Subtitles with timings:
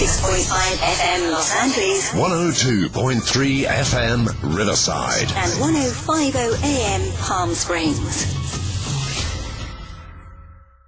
[0.00, 5.28] 106.5 FM Los Angeles 102.3 FM Riverside.
[5.36, 8.34] and 105.0 AM Palm Springs.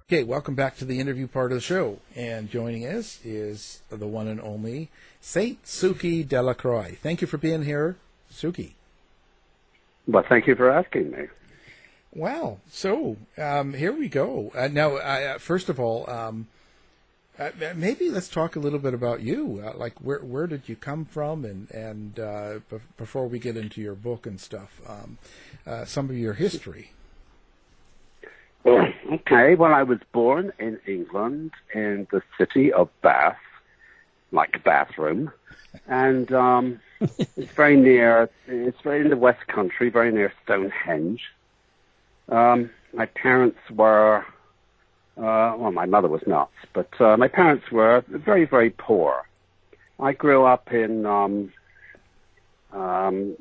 [0.09, 1.99] Okay, welcome back to the interview part of the show.
[2.15, 4.89] And joining us is the one and only
[5.21, 6.97] Saint Sukie de la Croix.
[7.03, 7.97] Thank you for being here,
[8.31, 8.71] Sukie.
[10.07, 11.27] Well, thank you for asking me.
[12.15, 12.57] Wow.
[12.67, 14.51] So um, here we go.
[14.55, 16.47] Uh, now, uh, first of all, um,
[17.39, 19.61] uh, maybe let's talk a little bit about you.
[19.65, 23.57] Uh, like, where where did you come from, and and uh, b- before we get
[23.57, 25.17] into your book and stuff, um,
[25.65, 26.91] uh, some of your history.
[28.65, 33.37] Okay, well, I was born in England in the city of Bath,
[34.31, 35.31] like a bathroom,
[35.87, 38.29] and um, it's very near.
[38.47, 41.21] It's very in the West Country, very near Stonehenge.
[42.29, 44.25] Um, my parents were,
[45.17, 49.27] uh, well, my mother was nuts, but uh, my parents were very, very poor.
[49.99, 51.53] I grew up in um,
[52.71, 53.37] um,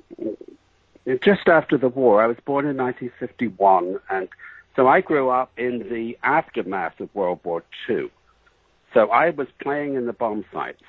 [1.23, 2.23] just after the war.
[2.23, 4.29] I was born in 1951, and
[4.77, 8.11] so I grew up in the aftermath of World War II.
[8.93, 10.83] So I was playing in the bomb sites,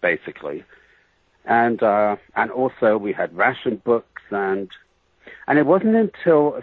[0.00, 0.64] basically,
[1.44, 4.68] and uh, and also we had ration books, and
[5.48, 6.62] and it wasn't until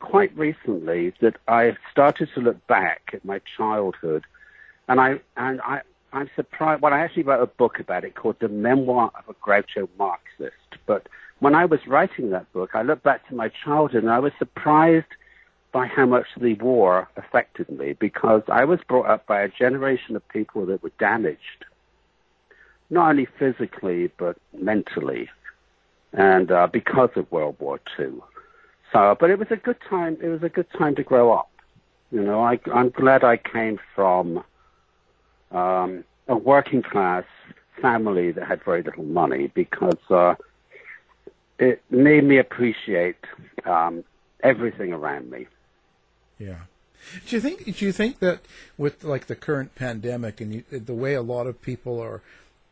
[0.00, 4.24] quite recently that I started to look back at my childhood,
[4.88, 5.82] and I and I.
[6.10, 6.80] I'm surprised.
[6.80, 10.54] Well, I actually wrote a book about it called The Memoir of a Groucho Marxist.
[10.86, 11.06] But
[11.40, 14.32] when I was writing that book, I looked back to my childhood and I was
[14.38, 15.04] surprised
[15.72, 20.16] by how much the war affected me because I was brought up by a generation
[20.16, 21.64] of people that were damaged,
[22.90, 25.28] not only physically but mentally,
[26.12, 28.20] and uh, because of World War II.
[28.92, 30.16] So, but it was a good time.
[30.22, 31.50] It was a good time to grow up.
[32.10, 34.42] You know, I, I'm glad I came from
[35.50, 37.24] um, a working class
[37.82, 40.34] family that had very little money because uh,
[41.58, 43.16] it made me appreciate
[43.64, 44.04] um,
[44.42, 45.46] everything around me.
[46.38, 46.60] Yeah.
[47.26, 47.64] Do you think?
[47.64, 48.40] Do you think that
[48.76, 52.22] with like the current pandemic and you, the way a lot of people are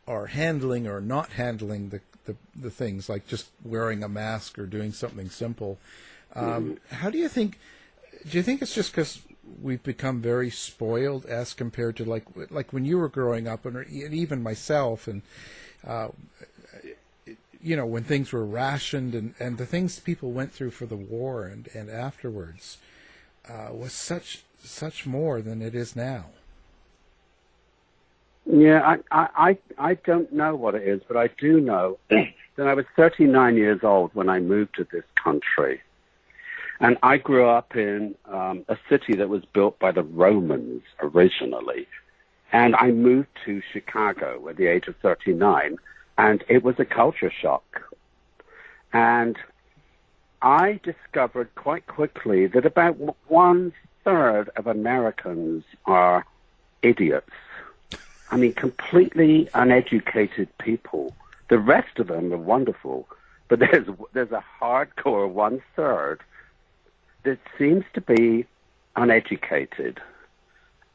[0.07, 4.65] are handling or not handling the the, the things like just wearing a mask or
[4.65, 5.79] doing something simple,
[6.35, 7.59] um, how do you think?
[8.29, 9.21] Do you think it's just because
[9.61, 13.77] we've become very spoiled as compared to like like when you were growing up and,
[13.77, 15.21] and even myself and
[15.85, 16.09] uh,
[17.61, 20.95] you know when things were rationed and, and the things people went through for the
[20.95, 22.77] war and, and afterwards
[23.49, 26.25] uh, was such such more than it is now.
[28.45, 32.67] Yeah, I, I, I I don't know what it is, but I do know that
[32.67, 35.81] I was 39 years old when I moved to this country.
[36.79, 41.87] And I grew up in um, a city that was built by the Romans originally.
[42.51, 45.77] And I moved to Chicago at the age of 39,
[46.17, 47.81] and it was a culture shock.
[48.93, 49.37] And
[50.41, 52.97] I discovered quite quickly that about
[53.27, 53.73] one
[54.03, 56.25] third of Americans are
[56.81, 57.31] idiots.
[58.29, 61.15] I mean, completely uneducated people.
[61.49, 63.07] The rest of them are wonderful,
[63.47, 66.21] but there's there's a hardcore one third
[67.23, 68.45] that seems to be
[68.95, 69.99] uneducated,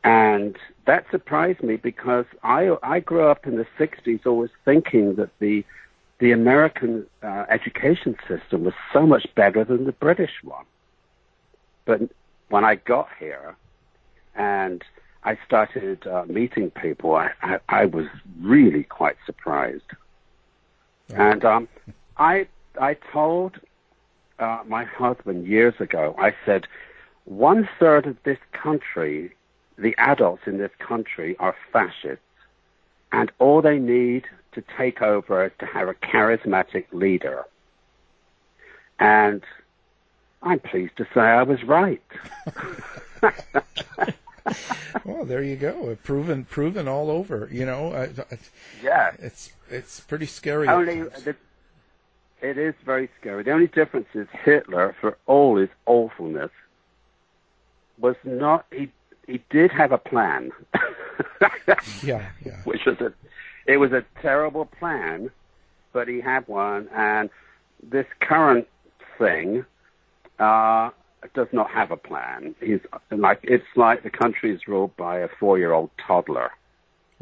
[0.04, 5.30] and that surprised me because I I grew up in the '60s always thinking that
[5.38, 5.64] the
[6.18, 10.64] the American uh, education system was so much better than the British one.
[11.84, 12.02] But
[12.48, 13.56] when I got here
[14.36, 14.84] and
[15.24, 18.06] I started uh, meeting people, I, I, I was
[18.40, 19.90] really quite surprised.
[21.14, 21.68] And um,
[22.16, 22.46] I
[22.80, 23.58] I told
[24.42, 26.14] uh, my husband years ago.
[26.18, 26.66] I said
[27.24, 29.34] one third of this country,
[29.78, 32.24] the adults in this country, are fascists,
[33.12, 37.44] and all they need to take over is to have a charismatic leader.
[38.98, 39.42] And
[40.42, 42.02] I'm pleased to say I was right.
[45.04, 45.96] well, there you go.
[46.02, 47.48] Proven, proven all over.
[47.50, 48.38] You know, I, I,
[48.82, 50.68] yeah, it's it's pretty scary.
[50.68, 51.36] Only the,
[52.42, 53.44] it is very scary.
[53.44, 56.50] The only difference is Hitler, for all his awfulness,
[57.98, 58.90] was not he.
[59.26, 60.50] He did have a plan.
[62.02, 62.56] yeah, yeah.
[62.64, 63.12] Which was a,
[63.66, 65.30] it was a terrible plan,
[65.92, 67.30] but he had one, and
[67.82, 68.66] this current
[69.18, 69.64] thing
[70.40, 70.90] uh,
[71.34, 72.56] does not have a plan.
[72.60, 72.80] He's
[73.12, 76.50] like it's like the country is ruled by a four-year-old toddler.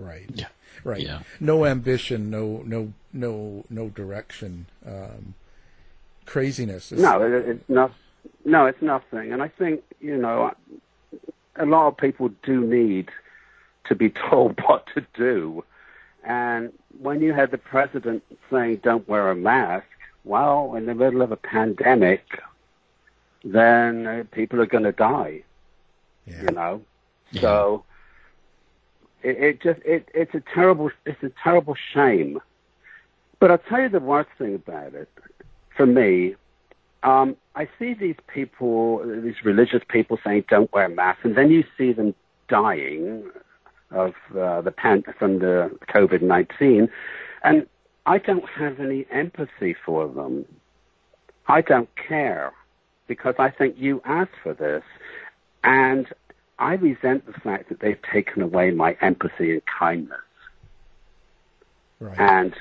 [0.01, 0.29] Right.
[0.35, 0.49] Yeah.
[0.85, 1.01] Right.
[1.03, 1.21] Yeah.
[1.41, 2.31] No ambition.
[2.31, 2.63] No.
[2.65, 2.93] No.
[3.13, 3.65] No.
[3.69, 4.67] No direction.
[4.87, 5.35] Um,
[6.27, 6.93] craziness.
[6.93, 7.93] Is, no, it, it's not.
[8.45, 9.33] No, it's nothing.
[9.33, 10.53] And I think you know,
[11.57, 13.11] a lot of people do need
[13.85, 15.65] to be told what to do.
[16.25, 19.87] And when you had the president saying, "Don't wear a mask,"
[20.25, 22.23] well, in the middle of a pandemic,
[23.45, 25.43] then uh, people are going to die.
[26.27, 26.43] Yeah.
[26.43, 26.83] You know,
[27.33, 27.41] Yeah.
[27.41, 27.85] so
[29.23, 32.41] it, it just it, it's a terrible it's a terrible shame.
[33.39, 35.09] But I'll tell you the worst thing about it
[35.77, 36.35] for me.
[37.03, 41.65] Um, I see these people, these religious people saying don't wear masks, and then you
[41.79, 42.15] see them
[42.49, 43.31] dying
[43.91, 46.89] of uh, the pan- from the COVID nineteen,
[47.43, 47.67] and
[48.07, 50.45] I don't have any empathy for them.
[51.49, 52.53] I don't care
[53.07, 54.85] because I think you asked for this,
[55.65, 56.07] and
[56.61, 60.19] I resent the fact that they've taken away my empathy and kindness,
[61.99, 62.19] Right.
[62.19, 62.55] and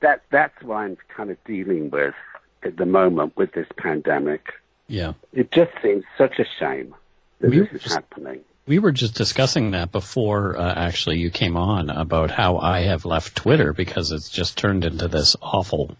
[0.00, 2.14] that that's what I'm kind of dealing with
[2.62, 4.52] at the moment with this pandemic.
[4.86, 5.14] Yeah.
[5.32, 6.94] It just seems such a shame
[7.40, 8.40] that We this were is just- happening.
[8.66, 13.06] We were just discussing that before uh, actually you came on about how I have
[13.06, 15.96] left Twitter because it's just turned into this awful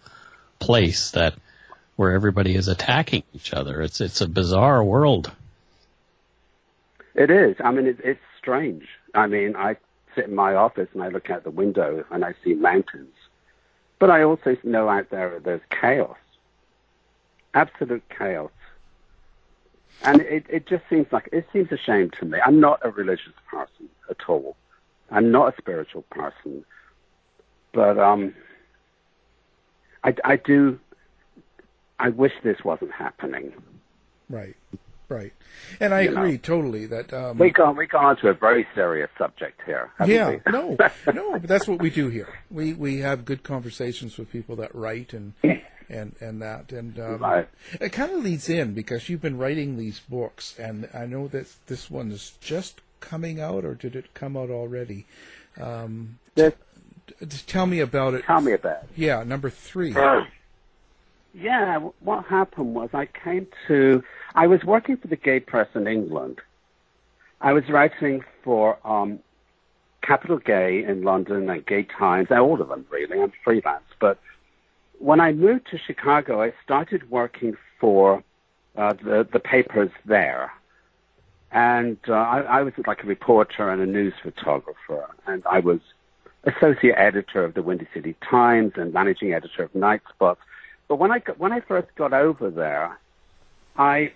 [0.58, 1.32] place that
[1.96, 3.80] where everybody is attacking each other.
[3.80, 5.32] It's it's a bizarre world.
[7.18, 7.56] It is.
[7.58, 8.86] I mean, it, it's strange.
[9.12, 9.76] I mean, I
[10.14, 13.12] sit in my office and I look out the window and I see mountains,
[13.98, 16.16] but I also know out there there's chaos,
[17.54, 18.52] absolute chaos,
[20.04, 22.38] and it, it just seems like it seems a shame to me.
[22.46, 24.56] I'm not a religious person at all.
[25.10, 26.64] I'm not a spiritual person,
[27.72, 28.32] but um,
[30.04, 30.78] I, I do.
[31.98, 33.52] I wish this wasn't happening.
[34.30, 34.54] Right.
[35.08, 35.32] Right.
[35.80, 36.20] And I You know.
[36.22, 37.12] agree totally that.
[37.14, 39.90] Um, We gone we gone on to a very serious subject here.
[40.04, 40.30] yeah.
[40.30, 40.52] we?
[40.52, 40.76] No.
[41.14, 41.32] No.
[41.38, 42.28] But that's what we do here.
[42.50, 45.32] We we have good conversations with people that write and
[45.88, 47.48] and and that and um, Right.
[47.80, 51.46] it kind of leads in because you've been writing these books and I know that
[51.68, 55.06] this one is just coming out or did it come out already?
[56.34, 56.52] This-
[57.26, 58.24] Just tell me about it.
[58.24, 58.90] Tell me about it.
[58.94, 59.94] Yeah, number three.
[61.34, 64.02] Yeah, what happened was I came to,
[64.34, 66.40] I was working for the gay press in England.
[67.40, 69.20] I was writing for um,
[70.02, 73.20] Capital Gay in London and Gay Times, all of them really.
[73.20, 73.84] I'm freelance.
[74.00, 74.18] But
[74.98, 78.22] when I moved to Chicago, I started working for
[78.76, 80.52] uh, the, the papers there.
[81.50, 85.80] And uh, I, I was like a reporter and a news photographer, and I was
[86.44, 90.40] associate editor of the Windy City Times and managing editor of Night Spots.
[90.88, 92.98] But when I got, when I first got over there,
[93.78, 94.12] I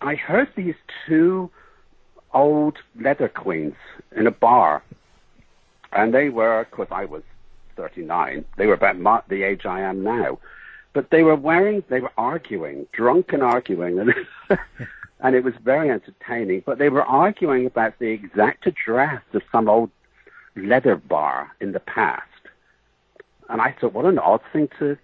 [0.00, 0.76] I heard these
[1.06, 1.50] two
[2.32, 3.74] old leather queens
[4.16, 4.82] in a bar,
[5.92, 7.22] and they were, of course, I was
[7.76, 8.44] 39.
[8.56, 10.38] They were about my, the age I am now,
[10.92, 14.14] but they were wearing, they were arguing, drunk and arguing, and
[15.20, 16.62] and it was very entertaining.
[16.64, 19.90] But they were arguing about the exact address of some old
[20.56, 22.22] leather bar in the past,
[23.48, 24.96] and I thought, what an odd thing to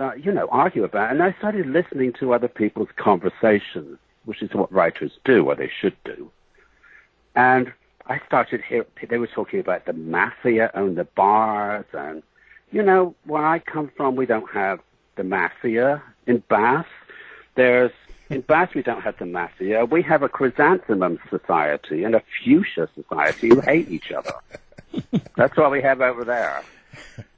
[0.00, 1.10] uh, you know, argue about.
[1.10, 5.70] And I started listening to other people's conversations, which is what writers do, or they
[5.80, 6.30] should do.
[7.34, 7.72] And
[8.06, 12.22] I started hear they were talking about the mafia owned the bars, and
[12.72, 14.80] you know, where I come from, we don't have
[15.16, 16.86] the mafia in Bath.
[17.54, 17.92] There's
[18.30, 19.84] in Bath, we don't have the mafia.
[19.84, 24.32] We have a chrysanthemum society and a fuchsia society who hate each other.
[25.36, 26.62] That's what we have over there.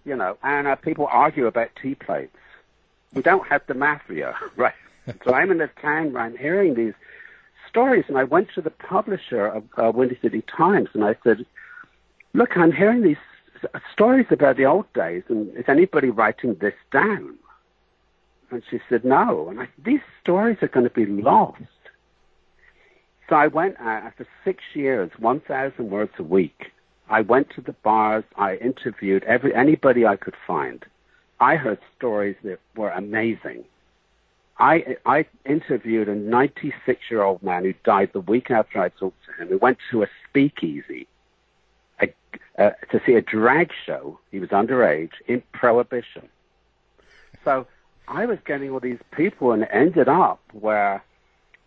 [0.05, 2.37] You know, and uh, people argue about tea plates.
[3.15, 4.75] We don't have the mafia, right?
[5.25, 6.95] so I'm in this town where I'm hearing these
[7.69, 11.45] stories, and I went to the publisher of uh, Windy City Times, and I said,
[12.35, 13.17] "Look, I'm hearing these
[13.93, 17.37] stories about the old days, and is anybody writing this down?"
[18.51, 21.63] And she said, "No." And I, said, these stories are going to be lost.
[23.29, 26.71] So I went out after six years, 1,000 words a week.
[27.09, 28.25] I went to the bars.
[28.37, 30.85] I interviewed every anybody I could find.
[31.43, 33.65] I heard stories that were amazing.
[34.59, 39.25] I I interviewed a 96 year old man who died the week after I talked
[39.27, 39.49] to him.
[39.49, 41.09] He went to a speakeasy
[42.01, 42.09] a,
[42.59, 44.21] uh, to see a drag show.
[44.31, 46.29] He was underage in Prohibition.
[47.45, 47.67] So
[48.07, 51.03] I was getting all these people, and ended up where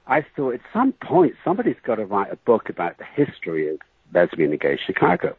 [0.07, 3.79] I thought at some point somebody's got to write a book about the history of
[4.13, 5.35] lesbian and gay Chicago.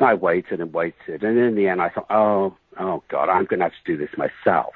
[0.00, 3.44] So I waited and waited, and in the end, I thought, oh, oh God, I'm
[3.44, 4.72] going to have to do this myself.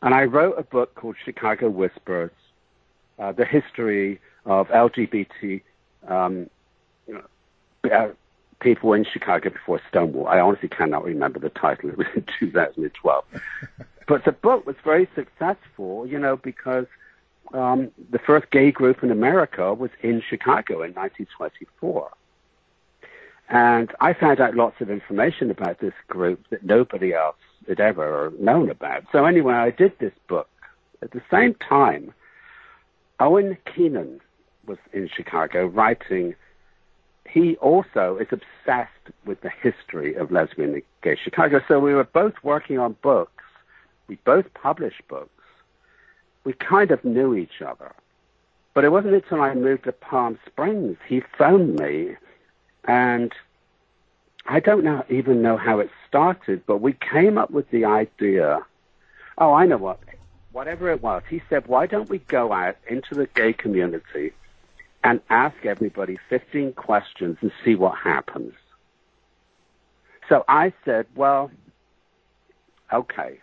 [0.00, 2.30] And I wrote a book called Chicago Whispers,
[3.18, 5.60] uh, the history of LGBT
[6.08, 6.48] um,
[7.92, 8.08] uh,
[8.60, 10.26] people in Chicago before Stonewall.
[10.26, 11.90] I honestly cannot remember the title.
[11.90, 13.24] It was in 2012.
[14.08, 16.86] but the book was very successful, you know, because
[17.52, 22.10] um, the first gay group in America was in Chicago in 1924.
[23.48, 27.36] And I found out lots of information about this group that nobody else
[27.68, 29.04] had ever known about.
[29.12, 30.48] So anyway, I did this book.
[31.02, 32.14] At the same time,
[33.20, 34.20] Owen Keehnen
[34.66, 36.34] was in Chicago writing.
[37.28, 38.90] He also is obsessed
[39.26, 41.60] with the history of lesbian and gay Chicago.
[41.68, 43.44] So we were both working on books.
[44.08, 45.30] We both published books.
[46.44, 47.92] We kind of knew each other.
[48.74, 52.16] But it wasn't until I moved to Palm Springs he phoned me
[52.86, 53.32] and
[54.46, 58.64] I don't know, even know how it started, but we came up with the idea.
[59.38, 60.00] Oh, I know what.
[60.52, 64.32] Whatever it was, he said, why don't we go out into the gay community
[65.02, 68.52] and ask everybody 15 questions and see what happens?
[70.28, 71.50] So I said, well,
[72.92, 73.40] okay.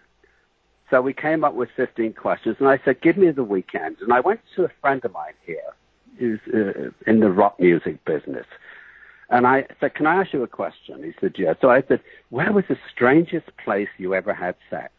[0.89, 3.97] So we came up with 15 questions, and I said, give me the weekend.
[4.01, 5.59] And I went to a friend of mine here
[6.17, 8.45] who's uh, in the rock music business.
[9.31, 11.03] And I said, Can I ask you a question?
[11.03, 11.53] He said, Yeah.
[11.61, 14.91] So I said, Where was the strangest place you ever had sex?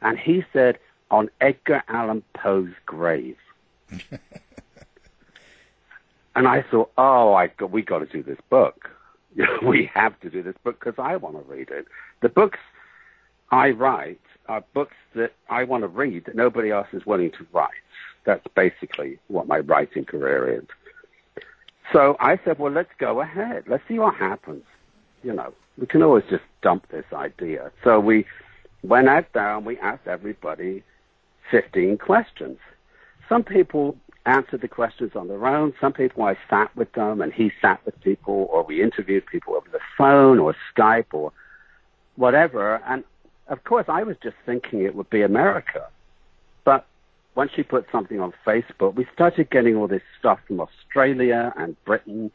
[0.00, 0.78] And he said,
[1.10, 3.36] On Edgar Allan Poe's grave.
[6.36, 8.88] and I thought, Oh, I got, we got to do this book.
[9.66, 11.86] we have to do this book because I want to read it.
[12.22, 12.60] The books
[13.50, 17.46] I write are books that I want to read that nobody else is willing to
[17.52, 17.70] write.
[18.24, 20.66] That's basically what my writing career is.
[21.92, 23.64] So I said, well, let's go ahead.
[23.66, 24.64] Let's see what happens.
[25.22, 27.70] You know, we can always just dump this idea.
[27.82, 28.26] So we
[28.82, 30.82] went out there and we asked everybody
[31.50, 32.58] 15 questions.
[33.28, 35.74] Some people answered the questions on their own.
[35.80, 39.54] Some people I sat with them and he sat with people or we interviewed people
[39.54, 41.32] over the phone or Skype or
[42.16, 42.82] whatever.
[42.86, 43.04] And
[43.48, 45.88] of course, I was just thinking it would be America.
[47.34, 51.76] Once she put something on Facebook, we started getting all this stuff from Australia and
[51.84, 52.30] Britain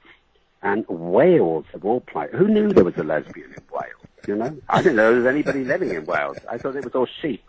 [0.62, 2.38] and Wales of all places.
[2.38, 3.94] Who knew there was a lesbian in Wales?
[4.28, 6.38] You know, I didn't know there was anybody living in Wales.
[6.50, 7.44] I thought it was all sheep.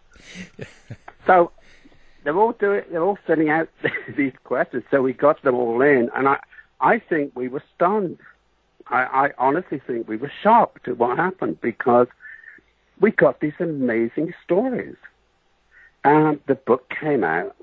[1.26, 1.52] So
[2.24, 3.68] they're all doing, they're all sending out
[4.16, 4.84] these questions.
[4.90, 6.38] So we got them all in, and I,
[6.80, 8.18] I think we were stunned.
[8.88, 12.08] I, I honestly think we were shocked at what happened because
[13.00, 14.96] we got these amazing stories.
[16.04, 17.54] And the book came out,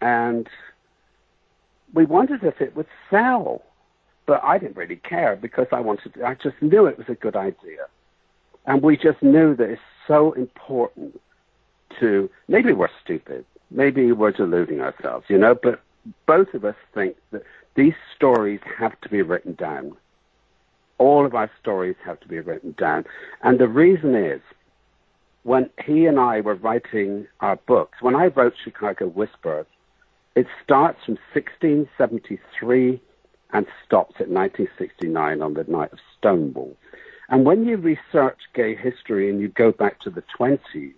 [0.00, 0.48] and
[1.92, 3.62] we wondered if it would sell,
[4.26, 6.20] but I didn't really care because I wanted.
[6.22, 7.86] I just knew it was a good idea,
[8.66, 11.20] and we just knew that it's so important
[11.98, 12.30] to.
[12.46, 15.54] Maybe we're stupid, maybe we're deluding ourselves, you know.
[15.54, 15.80] But
[16.26, 17.42] both of us think that
[17.74, 19.96] these stories have to be written down.
[20.98, 23.06] All of our stories have to be written down,
[23.42, 24.40] and the reason is
[25.46, 29.66] when he and I were writing our books, when I wrote Chicago Whispers,
[30.34, 33.00] it starts from 1673
[33.52, 36.76] and stops at 1969 on the night of Stonewall.
[37.28, 40.94] And when you research gay history and you go back to the 20s,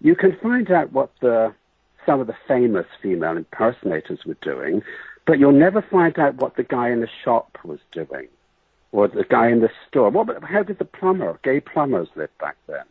[0.00, 1.54] you can find out what the
[2.04, 4.82] some of the famous female impersonators were doing,
[5.24, 8.26] but you'll never find out what the guy in the shop was doing
[8.90, 10.10] or the guy in the store.
[10.10, 12.84] What, how did the plumber, gay plumbers live back then?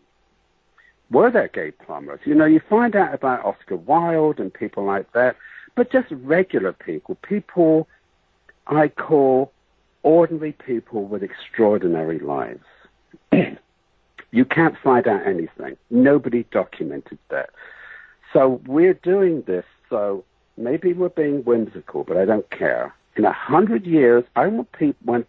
[1.11, 2.19] Were there gay plumbers?
[2.25, 5.35] You know, you find out about Oscar Wilde and people like that,
[5.75, 7.87] but just regular people, people
[8.67, 9.51] I call
[10.03, 12.63] ordinary people with extraordinary lives.
[14.31, 15.77] you can't find out anything.
[15.89, 17.49] Nobody documented that.
[18.33, 20.23] So we're doing this, so
[20.57, 22.93] maybe we're being whimsical, but I don't care.
[23.15, 25.25] In a hundred years, I want people, when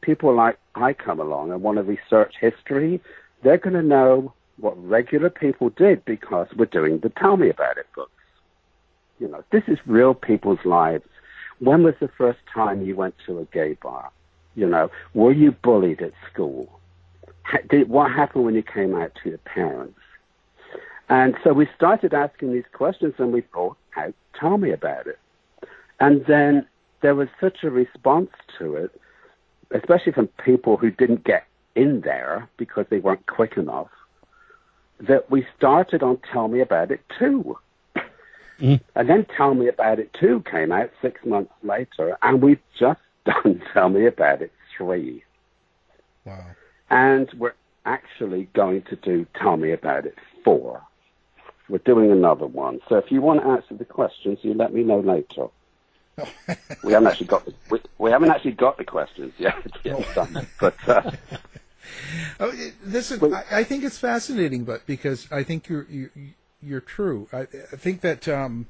[0.00, 3.00] people like I come along and want to research history,
[3.42, 7.78] they're going to know what regular people did because we're doing the Tell Me About
[7.78, 8.10] It books.
[9.18, 11.04] You know, this is real people's lives.
[11.58, 14.10] When was the first time you went to a gay bar?
[14.54, 16.80] You know, were you bullied at school?
[17.70, 19.98] Did, what happened when you came out to your parents?
[21.08, 25.18] And so we started asking these questions and we thought, hey, tell me about it.
[26.00, 26.66] And then
[27.00, 29.00] there was such a response to it,
[29.70, 33.88] especially from people who didn't get in there because they weren't quick enough,
[35.00, 37.58] that we started on Tell Me About It too.
[38.60, 38.80] Mm.
[38.94, 43.00] And then Tell Me About It 2 came out six months later, and we've just
[43.26, 45.22] done Tell Me About It 3.
[46.24, 46.46] Wow.
[46.90, 50.82] And we're actually going to do Tell Me About It 4.
[51.68, 52.80] We're doing another one.
[52.88, 55.48] So if you want to answer the questions, you let me know later.
[56.84, 59.54] we haven't actually got the, we, we, haven't actually got the questions yet.
[59.84, 61.10] yet but uh,
[62.40, 62.52] oh,
[62.82, 66.10] this is I, I, think it's fascinating, but because I think you're you,
[66.62, 67.28] you're true.
[67.32, 68.66] I, I think that um,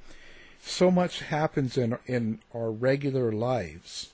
[0.60, 4.12] so much happens in in our regular lives,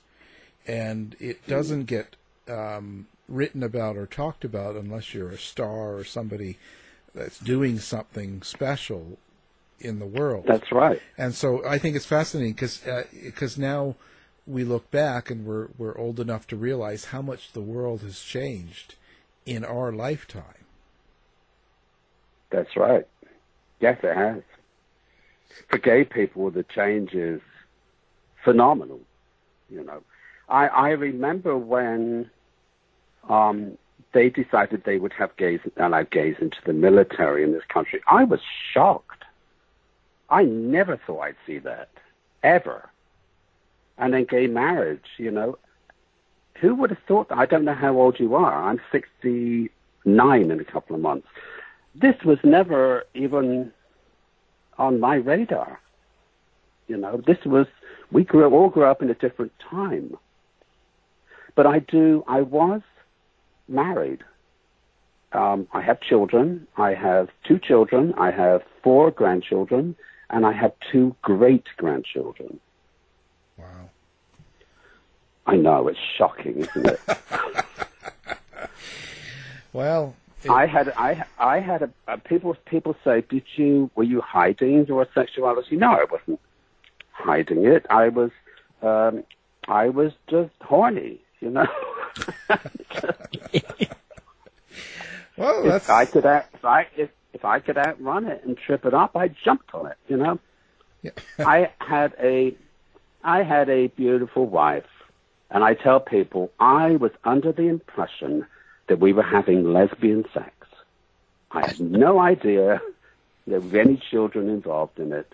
[0.67, 2.15] and it doesn't get
[2.47, 6.57] um, written about or talked about unless you're a star or somebody
[7.15, 9.17] that's doing something special
[9.79, 10.45] in the world.
[10.47, 11.01] That's right.
[11.17, 13.95] And so I think it's fascinating because because uh, now
[14.45, 18.19] we look back and we're we're old enough to realize how much the world has
[18.19, 18.95] changed
[19.45, 20.65] in our lifetime.
[22.49, 23.07] That's right.
[23.79, 24.43] Yes, it has.
[25.69, 27.41] For gay people, the change is
[28.43, 28.99] phenomenal.
[29.69, 30.03] You know,
[30.49, 32.29] I I remember when
[33.29, 33.77] um,
[34.13, 38.01] they decided they would have gays allow gays into the military in this country.
[38.07, 38.39] I was
[38.73, 39.23] shocked.
[40.29, 41.89] I never thought I'd see that
[42.41, 42.89] ever.
[43.97, 45.57] And then gay marriage, you know,
[46.59, 47.37] who would have thought that?
[47.37, 48.69] I don't know how old you are.
[48.69, 49.69] I'm 69
[50.51, 51.27] in a couple of months
[51.95, 53.71] this was never even
[54.77, 55.79] on my radar.
[56.87, 57.67] You know, this was
[58.11, 60.17] we grew all grew up in a different time.
[61.55, 62.23] But I do.
[62.27, 62.81] I was
[63.67, 64.23] married.
[65.33, 66.67] Um, I have children.
[66.77, 68.13] I have two children.
[68.17, 69.95] I have four grandchildren,
[70.29, 72.59] and I have two great grandchildren.
[73.57, 73.89] Wow.
[75.45, 76.99] I know it's shocking, isn't it?
[79.73, 80.15] well,
[80.49, 84.85] I had I I had a, a, people people say, did you were you hiding
[84.85, 85.75] your sexuality?
[85.75, 86.39] No, I wasn't
[87.11, 87.85] hiding it.
[87.89, 88.31] I was
[88.81, 89.23] um,
[89.67, 91.67] I was just horny, you know.
[95.37, 95.85] well, that's...
[95.85, 98.93] if I could out, if I if, if I could outrun it and trip it
[98.93, 100.39] up, I jumped on it, you know.
[101.01, 101.11] Yeah.
[101.39, 102.55] I had a
[103.23, 104.89] I had a beautiful wife,
[105.49, 108.45] and I tell people I was under the impression
[108.87, 110.51] that we were having lesbian sex.
[111.51, 112.81] I had no idea
[113.47, 115.31] there were any children involved in it.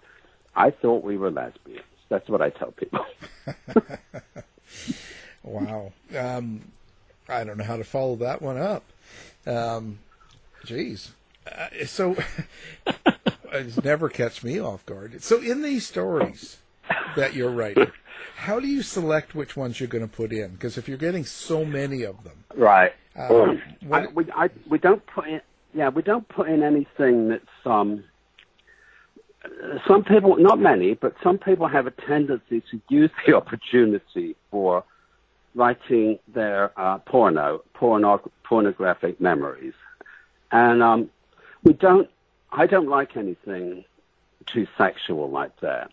[0.55, 1.85] I thought we were lesbians.
[2.09, 3.05] That's what I tell people.
[5.43, 5.93] wow.
[6.15, 6.61] Um,
[7.27, 8.83] I don't know how to follow that one up.
[9.45, 9.99] Um,
[10.65, 11.11] geez.
[11.47, 12.15] Uh, so
[13.51, 15.21] it's never catch me off guard.
[15.23, 16.57] So in these stories
[17.15, 17.91] that you're writing,
[18.35, 20.51] how do you select which ones you're going to put in?
[20.51, 22.93] Because if you're getting so many of them, right?
[23.17, 23.55] Uh,
[23.91, 25.41] I, we I, we don't put in
[25.73, 28.03] yeah we don't put in anything that's um.
[29.87, 34.83] Some people, not many, but some people have a tendency to use the opportunity for
[35.55, 39.73] writing their uh, porno, porno, pornographic memories,
[40.51, 41.09] and um,
[41.63, 42.09] we don't.
[42.51, 43.85] I don't like anything
[44.45, 45.91] too sexual like that.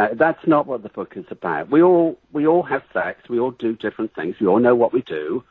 [0.00, 1.68] Uh, that's not what the book is about.
[1.68, 3.28] We all we all have sex.
[3.28, 4.34] We all do different things.
[4.40, 5.44] We all know what we do,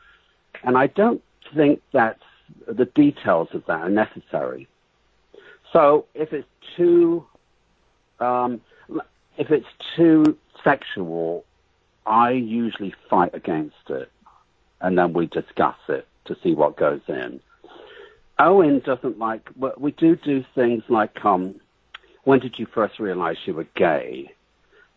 [0.64, 1.22] and I don't
[1.54, 2.18] think that
[2.66, 4.66] the details of that are necessary.
[5.72, 7.24] So if it's too
[8.18, 8.60] um,
[9.38, 11.44] if it's too sexual,
[12.04, 14.10] I usually fight against it,
[14.80, 17.38] and then we discuss it to see what goes in.
[18.40, 19.48] Owen doesn't like.
[19.78, 21.60] We do do things like, um,
[22.24, 24.32] when did you first realize you were gay?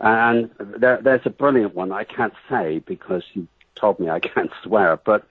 [0.04, 4.52] And there, there's a brilliant one I can't say because you told me I can't
[4.62, 5.26] swear, but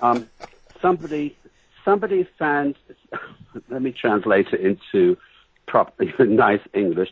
[0.00, 0.28] um,
[0.80, 1.36] somebody
[1.84, 2.76] somebody found.
[3.68, 5.16] let me translate it into
[5.66, 7.10] proper nice English.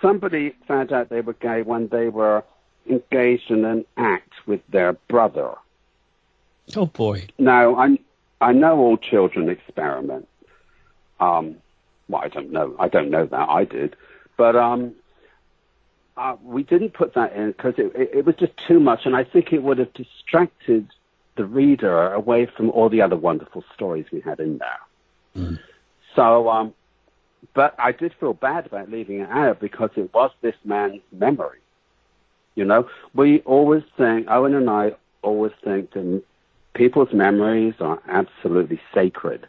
[0.00, 2.44] Somebody found out they were gay when they were
[2.88, 5.54] engaged in an act with their brother.
[6.76, 7.26] Oh boy.
[7.36, 7.98] Now I
[8.40, 10.28] I know all children experiment.
[11.18, 11.56] Um,
[12.08, 12.76] well, I don't know.
[12.78, 13.48] I don't know that.
[13.48, 13.96] I did,
[14.36, 14.94] but um,
[16.16, 19.16] uh, we didn't put that in because it, it, it was just too much, and
[19.16, 20.88] I think it would have distracted
[21.36, 24.80] the reader away from all the other wonderful stories we had in there.
[25.36, 25.58] Mm.
[26.14, 26.74] So, um,
[27.54, 31.58] but I did feel bad about leaving it out because it was this man's memory.
[32.54, 36.22] You know, we always think, Owen and I always think that
[36.74, 39.48] people's memories are absolutely sacred.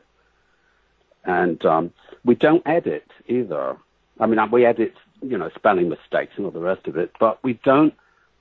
[1.24, 3.78] And um, we don't edit either.
[4.20, 4.96] I mean, we edit,
[5.30, 7.94] you know, spelling mistakes and all the rest of it, but we don't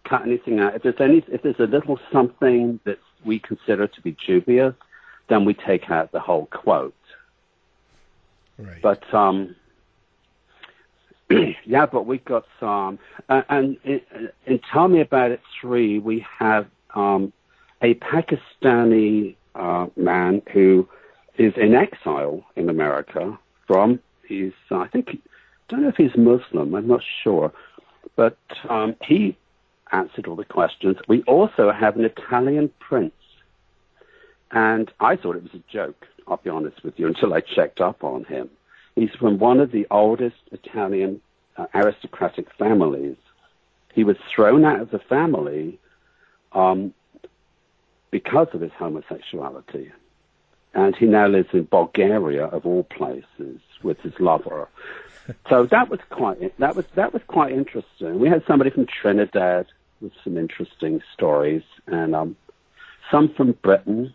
[0.09, 0.75] cut anything out.
[0.75, 4.75] If there's any, if there's a little something that we consider to be dubious,
[5.29, 6.95] then we take out the whole quote.
[8.59, 8.83] Right.
[8.83, 9.57] But um,
[11.65, 14.01] yeah, but we've got some, uh, and in,
[14.47, 17.33] in Tell Me About It three, we have um,
[17.83, 20.89] a Pakistani uh, man who
[21.39, 25.21] is in exile in America from he's uh, I think
[25.69, 27.53] don't know if he's Muslim, I'm not sure,
[28.17, 29.37] but um, he
[29.93, 30.97] answered all the questions.
[31.09, 33.15] We also have an Italian prince,
[34.51, 36.07] and I thought it was a joke.
[36.27, 38.49] I'll be honest with you until I checked up on him.
[38.95, 41.21] He's from one of the oldest Italian
[41.57, 43.17] uh, aristocratic families.
[43.93, 45.79] He was thrown out of the family
[46.53, 46.95] um,
[48.11, 49.93] because of his homosexuality.
[50.75, 54.69] And he now lives in Bulgaria, of all places, with his lover.
[55.49, 58.19] So that was quite that was that was quite interesting.
[58.19, 59.67] We had somebody from Trinidad
[60.01, 62.37] with some interesting stories, and um,
[63.11, 64.15] some from Britain.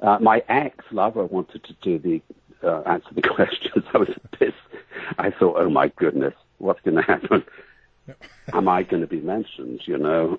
[0.00, 2.22] Uh, my ex lover wanted to do the
[2.66, 3.84] uh, answer the questions.
[3.94, 4.56] I was pissed.
[5.18, 7.44] I thought, oh my goodness, what's going to happen?
[8.52, 9.80] Am I going to be mentioned?
[9.86, 10.38] You know.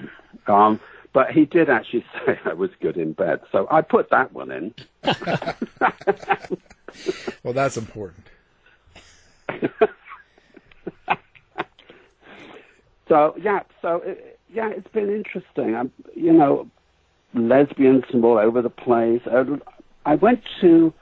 [0.46, 0.78] um,
[1.14, 4.50] but he did actually say I was good in bed, so I put that one
[4.50, 4.74] in.
[7.42, 8.26] well, that's important.
[13.08, 15.74] so yeah, so it, yeah, it's been interesting.
[15.74, 16.68] I'm, you know,
[17.34, 19.22] lesbians from all over the place.
[19.26, 19.44] I,
[20.04, 20.92] I went to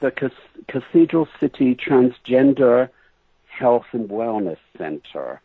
[0.00, 0.12] the
[0.68, 2.88] Cathedral City Transgender
[3.46, 5.40] Health and Wellness Center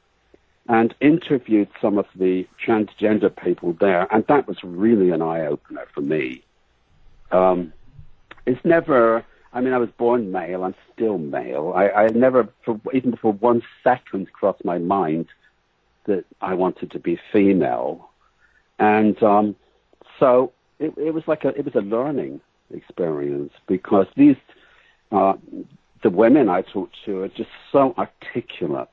[0.68, 5.86] and interviewed some of the transgender people there, and that was really an eye opener
[5.94, 6.42] for me.
[7.32, 7.72] Um,
[8.46, 9.24] it's never.
[9.56, 10.64] I mean, I was born male.
[10.64, 11.74] I'm still male.
[11.76, 15.28] I, I never, for, even for one second, crossed my mind
[16.06, 18.10] that I wanted to be female,
[18.78, 19.56] and um,
[20.20, 21.50] so it, it was like a.
[21.58, 22.42] It was a learning
[22.72, 24.36] experience because these,
[25.12, 25.34] uh,
[26.04, 28.90] the women I talked to are just so articulate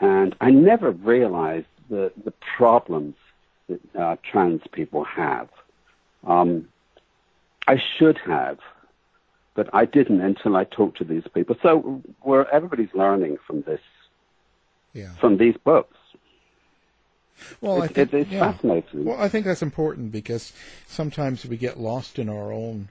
[0.00, 3.14] and I never realized the, the problems
[3.68, 5.48] that uh, trans people have.
[6.26, 6.68] Um,
[7.68, 8.58] I should have,
[9.54, 11.56] but I didn't until I talked to these people.
[11.62, 13.80] So we're, everybody's learning from this,
[14.92, 15.14] yeah.
[15.20, 15.96] from these books.
[17.60, 18.52] Well, it's, I think, it's yeah.
[18.52, 19.04] fascinating.
[19.04, 20.52] Well, I think that's important because
[20.86, 22.88] sometimes we get lost in our own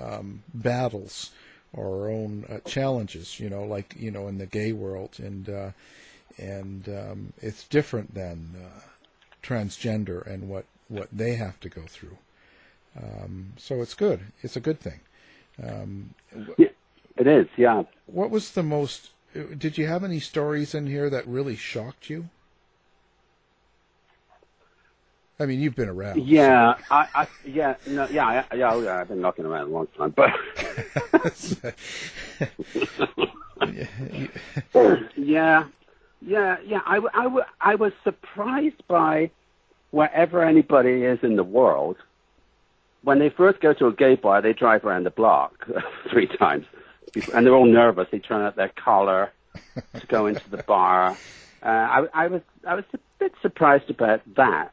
[0.00, 1.32] um, battles
[1.72, 3.40] or our own uh, challenges.
[3.40, 5.70] You know, like you know in the gay world, and uh,
[6.38, 8.80] and um, it's different than uh,
[9.42, 12.18] transgender and what what they have to go through.
[12.96, 14.20] Um, so it's good.
[14.42, 15.00] It's a good thing.
[15.62, 16.14] Um,
[16.56, 16.68] yeah,
[17.16, 17.46] it is.
[17.56, 17.84] Yeah.
[18.06, 19.10] What was the most?
[19.32, 22.28] Did you have any stories in here that really shocked you?
[25.40, 26.26] I mean, you've been around.
[26.26, 26.82] Yeah, so.
[26.90, 29.86] I, I, yeah, no, yeah, I, yeah, oh, yeah, I've been knocking around a long
[29.96, 30.32] time, but
[35.16, 35.64] yeah,
[36.20, 36.80] yeah, yeah.
[36.84, 39.30] I, I, I was surprised by
[39.92, 41.96] wherever anybody is in the world.
[43.02, 45.66] When they first go to a gay bar, they drive around the block
[46.10, 46.66] three times,
[47.32, 48.08] and they're all nervous.
[48.10, 49.32] They turn out their collar
[49.74, 51.16] to go into the bar.
[51.62, 54.72] Uh, I, I was I was a bit surprised about that.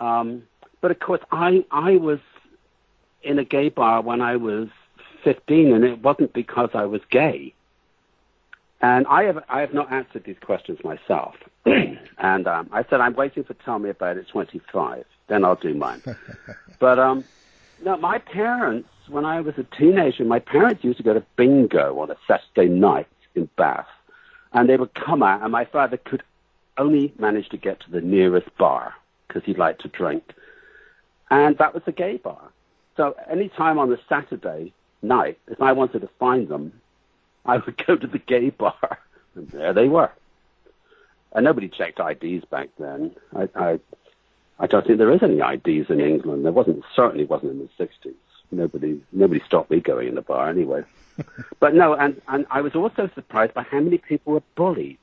[0.00, 0.44] Um,
[0.80, 2.20] but of course, I I was
[3.22, 4.68] in a gay bar when I was
[5.24, 7.54] 15, and it wasn't because I was gay.
[8.82, 11.36] And I have I have not answered these questions myself.
[11.66, 15.04] and um, I said I'm waiting for Tell Me About It 25.
[15.28, 16.02] Then I'll do mine.
[16.80, 17.24] but um,
[17.84, 21.98] No, my parents, when I was a teenager, my parents used to go to bingo
[21.98, 23.86] on a Saturday night in Bath.
[24.52, 26.22] And they would come out, and my father could
[26.78, 28.94] only manage to get to the nearest bar
[29.26, 30.32] because he liked to drink.
[31.30, 32.50] And that was a gay bar.
[32.96, 36.81] So any time on a Saturday night, if I wanted to find them,
[37.44, 38.98] I would go to the gay bar,
[39.34, 40.10] and there they were.
[41.32, 43.14] And nobody checked IDs back then.
[43.34, 43.80] I, I,
[44.58, 46.44] I don't think there is any IDs in England.
[46.44, 48.14] There wasn't, certainly wasn't in the 60s.
[48.50, 50.84] Nobody, nobody stopped me going in the bar anyway.
[51.60, 54.98] but no, and, and I was also surprised by how many people were bullied.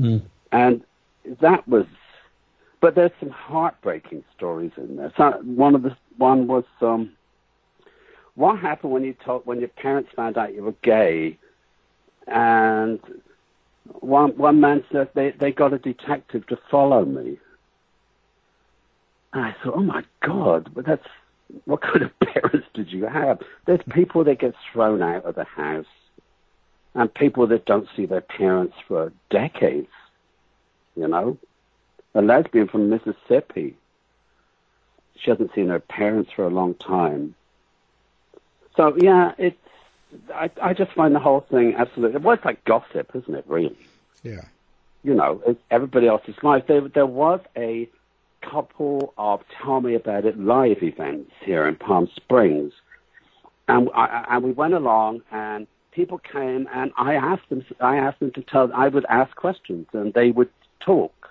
[0.00, 0.22] Mm.
[0.50, 0.82] And
[1.40, 1.86] that was,
[2.80, 5.12] but there's some heartbreaking stories in there.
[5.16, 7.12] So one of the, one was, um,
[8.34, 11.38] what happened when you told, when your parents found out you were gay
[12.26, 13.00] and
[14.00, 17.38] one one man said they, they got a detective to follow me.
[19.32, 21.06] And I thought, oh my God, but that's
[21.64, 23.40] what kind of parents did you have?
[23.66, 25.86] There's people that get thrown out of the house,
[26.94, 29.88] and people that don't see their parents for decades.
[30.94, 31.38] You know,
[32.14, 33.76] a lesbian from Mississippi.
[35.16, 37.34] She hasn't seen her parents for a long time.
[38.76, 39.56] So yeah, it's.
[40.34, 42.20] I I just find the whole thing absolutely.
[42.20, 43.44] Well, it's like gossip, isn't it?
[43.48, 43.76] Really
[44.22, 44.42] Yeah.
[45.02, 46.64] you know, it's everybody else's life.
[46.68, 47.88] There, there was a
[48.42, 52.72] couple of Tell Me About It live events here in Palm Springs.
[53.68, 58.20] And, I, and we went along and people came and I asked them, I asked
[58.20, 61.30] them to tell, I would ask questions and they would talk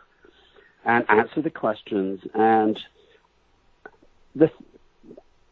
[0.85, 2.21] and answer the questions.
[2.33, 2.79] And
[4.33, 4.49] this,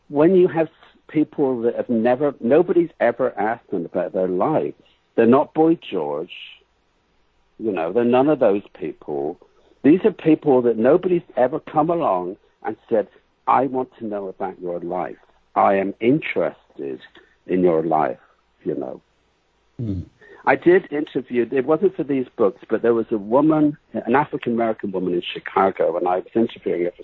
[0.08, 0.70] when you have
[1.10, 4.82] people that have never, nobody's ever asked them about their lives.
[5.16, 6.32] They're not Boy George.
[7.58, 9.38] You know, they're none of those people.
[9.84, 13.08] These are people that nobody's ever come along and said,
[13.48, 15.18] I want to know about your life.
[15.56, 17.00] I am interested
[17.48, 18.20] in your life,
[18.64, 19.02] you know.
[19.78, 20.02] Hmm.
[20.46, 24.54] I did interview, it wasn't for these books, but there was a woman, an African
[24.54, 27.04] American woman in Chicago, and I was interviewing her for,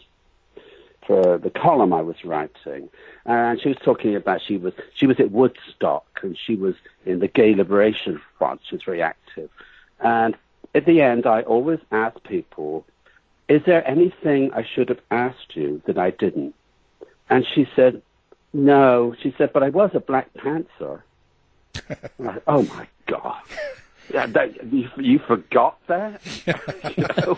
[1.05, 2.89] for the column I was writing.
[3.25, 7.19] And she was talking about, she was, she was at Woodstock, and she was in
[7.19, 8.61] the Gay Liberation Front.
[8.67, 9.49] She was very active.
[9.99, 10.35] And
[10.73, 12.85] at the end, I always ask people,
[13.47, 16.55] is there anything I should have asked you that I didn't?
[17.29, 18.01] And she said,
[18.53, 19.15] no.
[19.21, 21.03] She said, but I was a Black Panther.
[22.19, 23.41] I'm oh my God.
[24.13, 26.21] Yeah, that, you, you forgot that?
[26.97, 27.37] You know?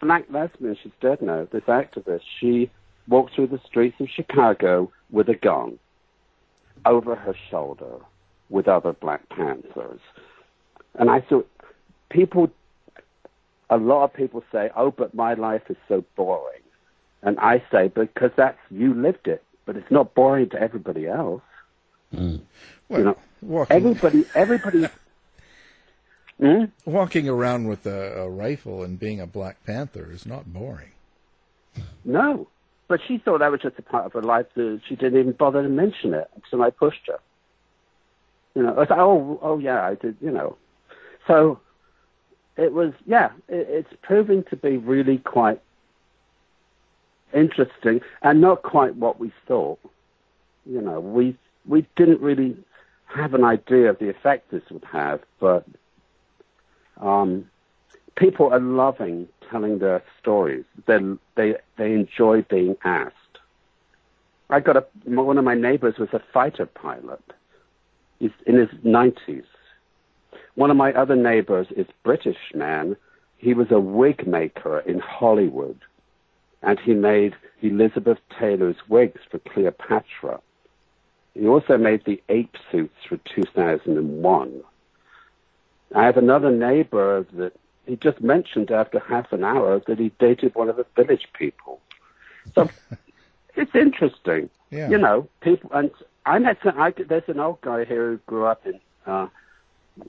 [0.00, 2.70] Black lesbian, she's dead now, this activist, she
[3.06, 5.78] walked through the streets of Chicago with a gun
[6.84, 7.96] over her shoulder
[8.50, 10.00] with other Black Panthers.
[10.94, 11.48] And I thought,
[12.10, 12.50] people,
[13.70, 16.62] a lot of people say, oh, but my life is so boring.
[17.22, 21.42] And I say, because that's, you lived it, but it's not boring to everybody else.
[22.88, 24.86] Well, you know, walking, everybody, everybody,
[26.40, 26.66] Hmm?
[26.84, 30.92] walking around with a, a rifle and being a Black Panther is not boring.
[32.04, 32.46] No,
[32.86, 34.46] but she thought that was just a part of her life.
[34.54, 37.18] That she didn't even bother to mention it, so I pushed her.
[38.54, 40.16] You know, I was like, oh, oh yeah, I did.
[40.20, 40.56] You know,
[41.26, 41.60] so
[42.56, 45.60] it was, yeah, it, it's proving to be really quite
[47.34, 49.78] interesting and not quite what we thought.
[50.66, 52.56] You know, we we didn't really
[53.06, 55.64] have an idea of the effect this would have, but
[57.00, 57.48] um,
[58.16, 60.64] people are loving telling their stories.
[60.86, 60.98] They
[61.36, 63.14] they they enjoy being asked.
[64.50, 67.22] I got a one of my neighbors was a fighter pilot.
[68.18, 69.44] He's in his nineties.
[70.54, 72.96] One of my other neighbors is British man.
[73.36, 75.78] He was a wig maker in Hollywood,
[76.62, 80.40] and he made Elizabeth Taylor's wigs for Cleopatra.
[81.34, 84.62] He also made the ape suits for 2001.
[85.94, 87.52] I have another neighbor that
[87.86, 91.80] he just mentioned after half an hour that he dated one of the village people.
[92.54, 92.68] So
[93.56, 94.50] it's interesting.
[94.70, 94.90] Yeah.
[94.90, 95.90] You know, people, and
[96.26, 99.28] I met some, I, there's an old guy here who grew up in, uh,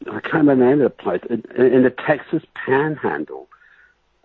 [0.08, 3.48] I can't remember the name of the place, in, in the Texas Panhandle.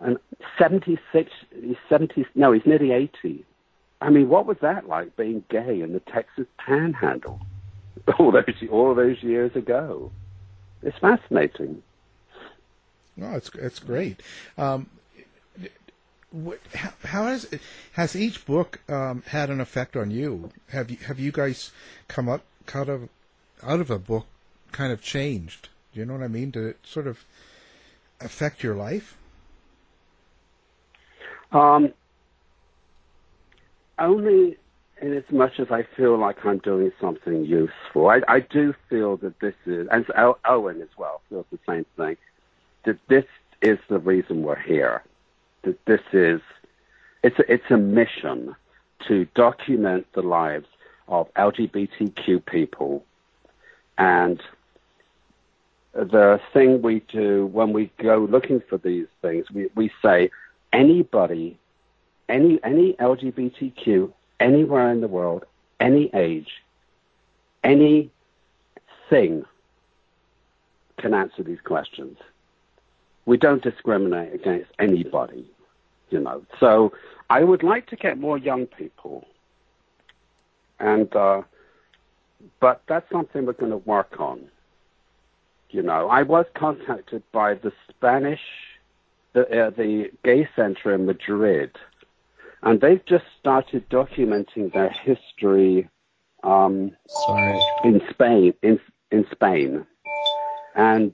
[0.01, 0.17] And
[0.59, 3.45] 76, he's 70, no, he's nearly 80.
[4.01, 7.39] I mean, what was that like being gay in the Texas Panhandle
[8.19, 10.11] all those all those years ago?
[10.85, 11.81] It's fascinating.
[13.17, 14.21] No, it's it's great.
[14.57, 14.87] Um,
[16.31, 17.49] what, how, how has
[17.93, 20.51] has each book um, had an effect on you?
[20.69, 21.71] Have you have you guys
[22.07, 22.43] come up
[22.73, 23.09] out of
[23.63, 24.27] out of a book
[24.71, 25.69] kind of changed?
[25.93, 26.51] Do you know what I mean?
[26.51, 27.25] Did it sort of
[28.21, 29.17] affect your life?
[31.51, 31.93] Um,
[33.97, 34.57] only
[35.01, 38.09] in as much as I feel like I'm doing something useful.
[38.09, 40.05] I, I do feel that this is, and
[40.45, 42.17] Owen as well feels the same thing,
[42.85, 43.25] that this
[43.61, 45.03] is the reason we're here.
[45.63, 46.41] That this is,
[47.23, 48.55] it's a, it's a mission
[49.07, 50.67] to document the lives
[51.07, 53.03] of LGBTQ people.
[53.97, 54.41] And
[55.93, 60.29] the thing we do when we go looking for these things, we, we say
[60.71, 61.57] anybody,
[62.29, 65.45] any, any LGBTQ anywhere in the world,
[65.79, 66.49] any age,
[67.63, 68.11] any
[69.09, 69.45] thing
[70.97, 72.17] can answer these questions.
[73.25, 75.45] We don't discriminate against anybody,
[76.09, 76.43] you know.
[76.59, 76.93] So
[77.29, 79.25] I would like to get more young people,
[80.79, 81.41] and uh,
[82.59, 84.41] but that's something we're going to work on.
[85.71, 88.41] You know, I was contacted by the Spanish,
[89.33, 91.71] the uh, the gay center in Madrid
[92.65, 95.87] and they've just started documenting their history
[96.43, 97.61] um, Sorry.
[97.83, 98.53] in Spain.
[98.61, 98.79] In
[99.11, 99.85] in Spain,
[100.75, 101.13] and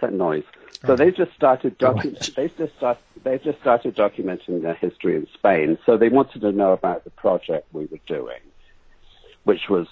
[0.00, 0.44] that noise.
[0.86, 5.26] So they just started docu- they just start, they just started documenting their history in
[5.32, 5.78] Spain.
[5.86, 8.40] So they wanted to know about the project we were doing,
[9.44, 9.86] which was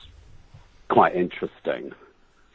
[0.88, 1.92] quite interesting.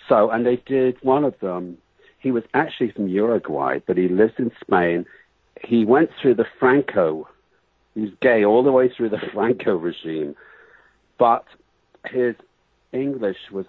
[0.08, 1.78] So and they did one of them.
[2.20, 5.06] He was actually from Uruguay, but he lives in Spain
[5.64, 7.28] he went through the Franco.
[7.94, 10.36] He was gay all the way through the Franco regime,
[11.18, 11.46] but
[12.06, 12.36] his
[12.92, 13.66] English was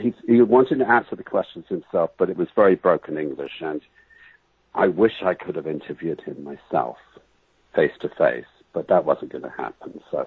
[0.00, 3.82] he, he wanted to answer the questions himself, but it was very broken English, and
[4.74, 6.96] I wish I could have interviewed him myself,
[7.74, 10.00] face to face, but that wasn't going to happen.
[10.10, 10.26] So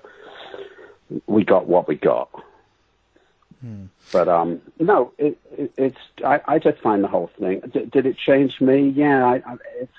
[1.27, 2.29] we got what we got.
[3.61, 3.85] Hmm.
[4.11, 7.61] But um, no, it, it, it's I, I just find the whole thing.
[7.73, 8.89] D- did it change me?
[8.89, 9.91] Yeah, I, I, it's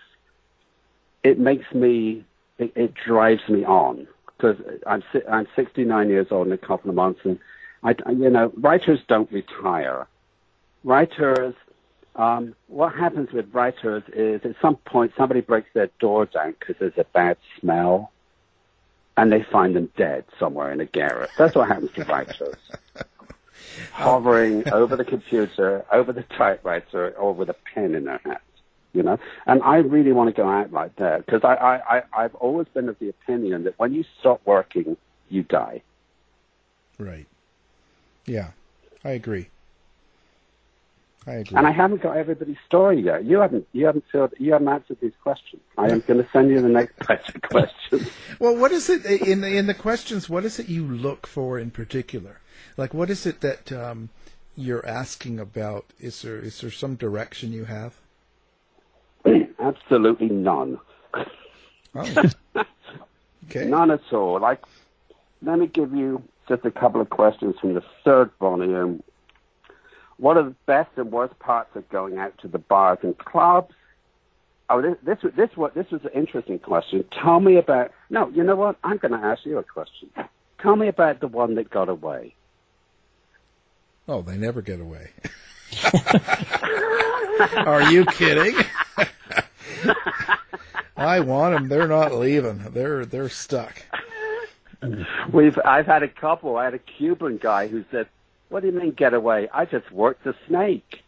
[1.26, 2.24] it makes me,
[2.58, 4.06] it, it drives me on
[4.36, 4.56] because
[4.86, 7.38] I'm I'm 69 years old in a couple of months, and
[7.82, 10.06] I, you know, writers don't retire.
[10.84, 11.54] Writers
[12.14, 16.76] Um, what happens with writers is at some point somebody breaks their door down because
[16.78, 18.10] there's a bad smell,
[19.16, 21.30] and they find them dead somewhere in a garret.
[21.36, 22.56] That's what happens to writers.
[23.92, 28.38] Hovering over the computer, over the typewriter, or with a pen in their hand.
[28.96, 32.02] You know, and I really want to go out like that because I, I, I,
[32.24, 34.96] I've always been of the opinion that when you stop working,
[35.28, 35.82] you die.
[36.98, 37.26] Right.
[38.24, 38.52] Yeah,
[39.04, 39.48] I agree.
[41.26, 41.58] I agree.
[41.58, 43.24] And I haven't got everybody's story yet.
[43.24, 43.66] You haven't.
[43.72, 44.32] You haven't filled.
[44.38, 45.60] You haven't answered these questions.
[45.76, 48.08] I am going to send you the next batch of questions.
[48.38, 50.30] Well, what is it in the, in the questions?
[50.30, 52.40] What is it you look for in particular?
[52.76, 54.10] Like, what is it that um,
[54.56, 55.86] you're asking about?
[55.98, 57.94] Is there is there some direction you have?
[59.66, 60.78] Absolutely none.
[61.94, 62.22] Oh.
[63.46, 63.66] okay.
[63.66, 64.40] None at all.
[64.40, 64.62] Like,
[65.42, 69.02] let me give you just a couple of questions from the third volume.
[70.18, 73.74] What are the best and worst parts of going out to the bars and clubs?
[74.70, 77.04] Oh, this this this what this was an interesting question.
[77.22, 77.92] Tell me about.
[78.10, 78.76] No, you know what?
[78.82, 80.10] I'm going to ask you a question.
[80.60, 82.34] Tell me about the one that got away.
[84.08, 85.10] Oh, they never get away.
[87.56, 88.56] Are you kidding?
[90.96, 91.68] I want them.
[91.68, 92.58] They're not leaving.
[92.70, 93.82] They're they're stuck.
[95.32, 96.56] We've I've had a couple.
[96.56, 98.08] I had a Cuban guy who said,
[98.48, 99.48] "What do you mean get away?
[99.52, 101.02] I just worked the snake."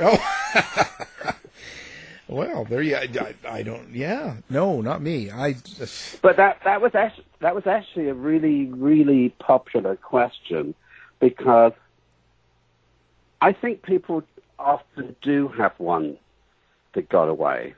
[0.00, 1.32] Oh.
[2.28, 2.96] well, there you.
[2.96, 3.94] I, I don't.
[3.94, 5.30] Yeah, no, not me.
[5.30, 6.22] I just.
[6.22, 10.74] But that that was actually that was actually a really really popular question
[11.20, 11.72] because
[13.40, 14.22] I think people
[14.58, 16.18] often do have one
[16.94, 17.74] that got away,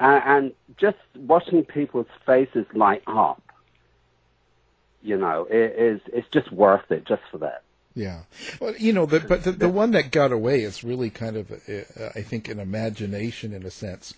[0.00, 3.42] uh, and just watching people's faces light up,
[5.02, 7.62] you know, it is it's just worth it just for that.
[7.92, 8.20] Yeah,
[8.60, 11.50] well, you know, the, but the, the one that got away is really kind of,
[11.50, 14.14] uh, I think, an imagination in a sense,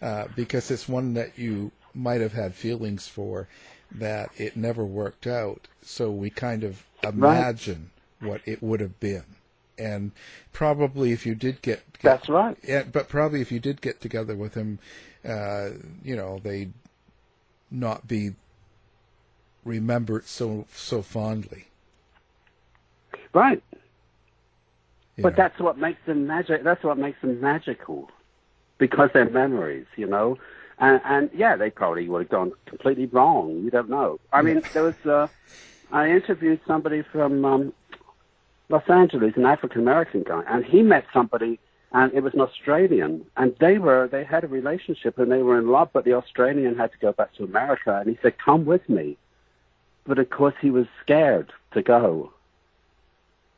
[0.00, 3.48] uh, because it's one that you might have had feelings for,
[3.90, 5.66] that it never worked out.
[5.82, 8.30] So we kind of imagine right.
[8.30, 9.24] what it would have been,
[9.76, 10.12] and
[10.52, 12.56] probably if you did get, get that's right.
[12.62, 14.78] Yeah, but probably if you did get together with him,
[15.26, 15.70] uh,
[16.02, 16.72] you know, they'd
[17.70, 18.30] not be
[19.64, 21.66] remembered so so fondly.
[23.32, 23.62] Right.
[25.16, 25.22] Yeah.
[25.22, 26.62] But that's what makes them magic.
[26.62, 28.10] That's what makes them magical,
[28.78, 30.38] because they're memories, you know.
[30.78, 33.62] And, and yeah, they probably would have gone completely wrong.
[33.64, 34.20] You don't know.
[34.32, 35.06] I mean, there was.
[35.06, 35.28] Uh,
[35.92, 37.72] I interviewed somebody from um,
[38.68, 41.58] Los Angeles, an African American guy, and he met somebody,
[41.96, 45.58] and it was an Australian, and they were they had a relationship and they were
[45.58, 48.64] in love, but the Australian had to go back to America, and he said, "Come
[48.72, 49.16] with me,"
[50.08, 52.32] but of course he was scared to go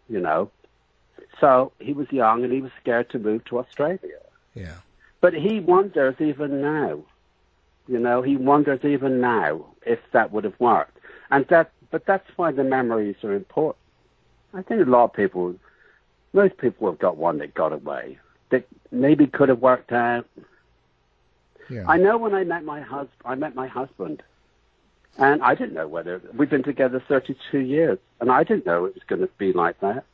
[0.09, 0.51] you know.
[1.41, 4.20] So he was young and he was scared to move to Australia.
[4.55, 4.76] Yeah.
[5.20, 7.01] But he wonders even now,
[7.86, 10.99] you know, he wonders even now if that would have worked.
[11.30, 13.76] And that, but that's why the memories are important.
[14.55, 15.55] I think a lot of people,
[16.32, 18.18] most people have got one that got away
[18.51, 20.27] that maybe could have worked out.
[21.71, 21.85] Yeah.
[21.87, 24.23] I know when I met my husband, I met my husband,
[25.19, 28.95] and I didn't know whether we've been together 32 years, and I didn't know it
[28.95, 30.05] was going to be like that.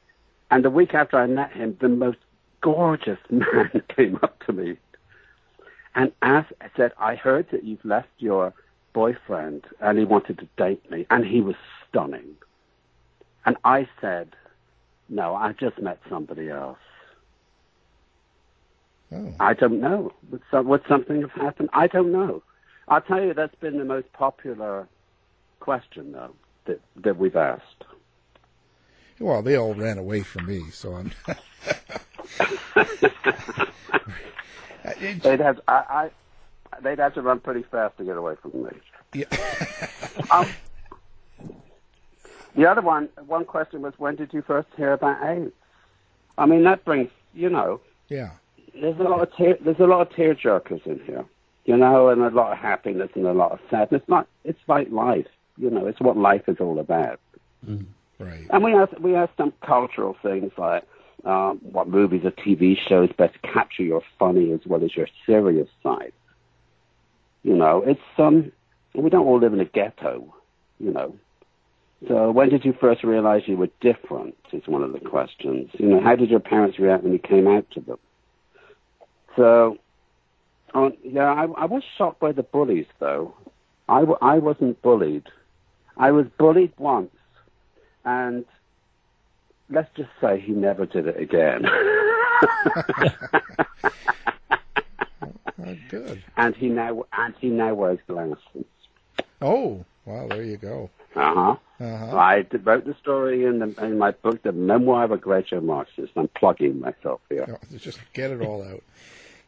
[0.51, 2.19] And the week after I met him, the most
[2.61, 4.77] gorgeous man came up to me
[5.95, 8.53] and asked, said, I heard that you've left your
[8.93, 11.07] boyfriend and he wanted to date me.
[11.11, 11.57] And he was
[11.89, 12.37] stunning.
[13.47, 14.35] And I said,
[15.09, 16.79] no, I just met somebody else.
[19.15, 19.35] Oh.
[19.39, 20.13] I don't know.
[20.31, 21.71] Would, would something have happened?
[21.73, 22.43] I don't know.
[22.89, 24.89] I'll tell you, that's been the most popular
[25.61, 26.35] question, though,
[26.67, 27.85] that, that we've asked.
[29.21, 31.13] Well, they all ran away from me, so I'm.
[35.23, 36.11] they'd have I, I,
[36.83, 38.71] they'd have to run pretty fast to get away from me.
[39.13, 39.27] Yeah.
[40.31, 40.49] um,
[42.57, 45.53] the other one, one question was, when did you first hear about AIDS?
[46.37, 48.31] I mean, that brings, you know, yeah.
[48.81, 51.25] There's a lot of tear, there's a lot of tear jerkers in here,
[51.65, 54.01] you know, and a lot of happiness and a lot of sadness.
[54.03, 55.87] It's not, it's like life, you know.
[55.87, 57.21] It's what life is all about.
[57.67, 57.87] Mm,
[58.19, 58.47] right.
[58.51, 60.85] And we have we have some cultural things like
[61.25, 65.69] um, what movies or TV shows best capture your funny as well as your serious
[65.83, 66.13] side.
[67.43, 68.51] You know, it's um,
[68.95, 70.35] we don't all live in a ghetto,
[70.81, 71.15] you know.
[72.09, 74.37] So when did you first realize you were different?
[74.53, 75.71] Is one of the questions.
[75.79, 77.99] You know, how did your parents react when you came out to them?
[79.37, 79.79] So,
[80.75, 83.35] um, yeah, I, I was shocked by the bullies, though.
[83.89, 85.27] I, w- I wasn't bullied.
[85.97, 87.15] I was bullied once,
[88.05, 88.45] and
[89.71, 91.67] let's just say he never did it again.
[95.67, 96.23] Oh, good.
[96.37, 98.67] And he now and he now wears glasses.
[99.41, 100.91] Oh, well, there you go.
[101.17, 101.57] Uh huh.
[101.81, 102.17] Uh-huh.
[102.17, 106.13] I wrote the story in, the, in my book, The Memoir of a Groucho Marxist.
[106.17, 107.47] I'm plugging myself here.
[107.49, 108.83] No, just get it all out.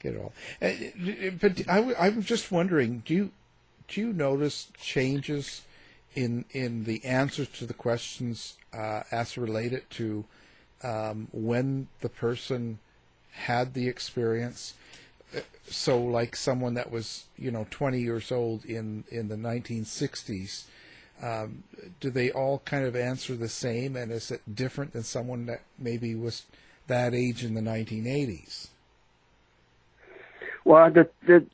[0.07, 0.33] It all.
[0.63, 3.31] Uh, But I, am just wondering, do you
[3.89, 5.63] do you notice changes
[6.15, 10.25] in in the answers to the questions uh, as related to
[10.83, 12.79] um, when the person
[13.33, 14.75] had the experience?
[15.35, 20.65] Uh, So, like someone that was, you know, 20 years old in in the 1960s,
[21.23, 21.65] um,
[22.01, 25.63] do they all kind of answer the same, and is it different than someone that
[25.79, 26.45] maybe was
[26.87, 28.69] that age in the 1980s?
[30.67, 31.47] Well, the the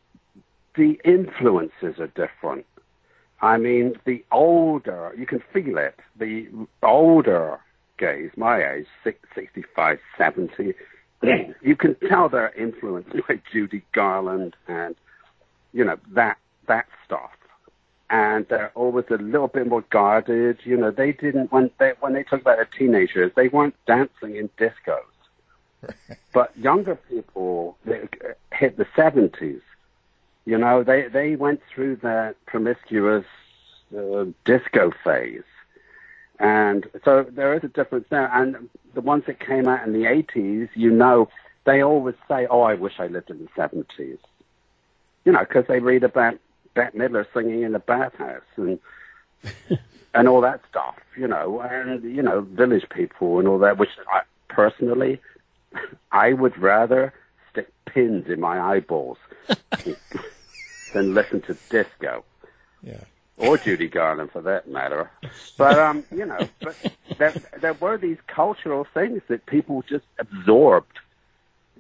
[0.75, 2.65] the influences are different.
[3.43, 6.01] I mean, the older you can feel it.
[6.19, 6.49] The
[6.83, 7.61] older
[7.99, 10.75] gays, my age, six- 65, 70,
[11.63, 14.97] you can tell they're influenced by Judy Garland and
[15.75, 17.33] you know that that stuff.
[18.09, 20.59] And they're always a little bit more guarded.
[20.65, 24.37] You know, they didn't when they when they talk about their teenagers, they weren't dancing
[24.37, 25.12] in discos.
[26.33, 27.77] But younger people
[28.53, 29.61] hit the seventies.
[30.45, 33.27] You know, they they went through that promiscuous
[33.97, 35.45] uh, disco phase,
[36.39, 38.31] and so there is a difference there.
[38.33, 41.29] And the ones that came out in the eighties, you know,
[41.65, 44.19] they always say, "Oh, I wish I lived in the 70s.
[45.25, 46.39] You know, because they read about
[46.75, 48.79] Bette Midler singing in a bathhouse and
[50.15, 50.97] and all that stuff.
[51.17, 53.79] You know, and you know, village people and all that.
[53.79, 55.21] Which I personally,
[56.11, 57.13] I would rather
[57.51, 59.19] stick pins in my eyeballs
[60.93, 62.25] than listen to disco.
[62.83, 63.05] Yeah.
[63.39, 65.11] Or Judy Garland, for that matter.
[65.57, 66.77] But um, you know, but
[67.19, 70.99] there, there were these cultural things that people just absorbed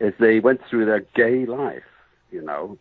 [0.01, 1.84] as they went through their gay life.
[2.30, 2.78] You know,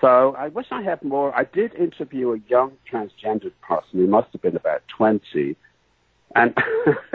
[0.00, 1.36] so I wish I had more.
[1.36, 5.56] I did interview a young transgendered person who must have been about twenty,
[6.34, 6.56] and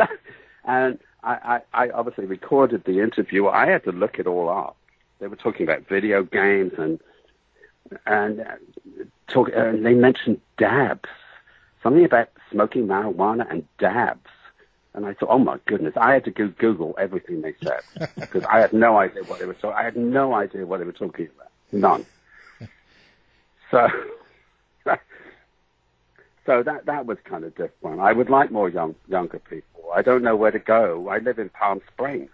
[0.63, 3.47] and I, I, I obviously recorded the interview.
[3.47, 4.77] I had to look it all up.
[5.19, 6.99] They were talking about video games and
[8.05, 8.55] and uh,
[9.27, 9.49] talk.
[9.55, 11.09] Uh, they mentioned dabs,
[11.83, 14.29] something about smoking marijuana and dabs.
[14.93, 18.43] And I thought, oh my goodness, I had to go Google everything they said because
[18.45, 19.77] I had no idea what they were talking.
[19.77, 22.05] I had no idea what they were talking about, none.
[23.69, 23.87] So,
[26.47, 27.99] so that that was kind of different.
[27.99, 29.83] I would like more young younger people.
[29.93, 31.07] I don't know where to go.
[31.09, 32.31] I live in Palm Springs.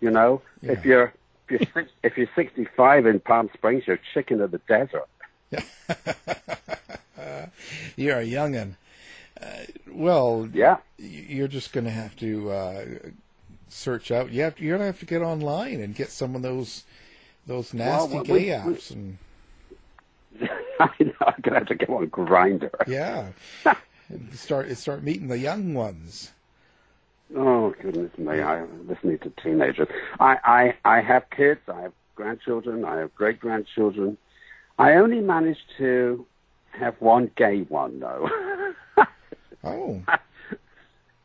[0.00, 1.12] You know, if you're
[1.48, 5.08] if you're six, if you're 65 in Palm Springs, you're chicken of the desert.
[7.96, 8.74] You're a youngin.
[9.40, 9.46] Uh,
[9.90, 12.84] well, yeah, you're just going to have to uh,
[13.68, 14.30] search out.
[14.32, 16.84] You have to, you're going to have to get online and get some of those
[17.46, 19.18] those nasty Well, gay we- we- apps and
[20.80, 22.70] I know I'm gonna have to go on Grindr.
[22.86, 23.28] yeah,
[24.32, 26.32] start start meeting the young ones.
[27.34, 28.40] Oh goodness me!
[28.40, 29.88] I'm listening to teenagers.
[30.20, 31.60] I, I I have kids.
[31.68, 32.84] I have grandchildren.
[32.84, 34.16] I have great grandchildren.
[34.78, 36.26] I only managed to
[36.70, 38.28] have one gay one though.
[39.64, 40.02] oh.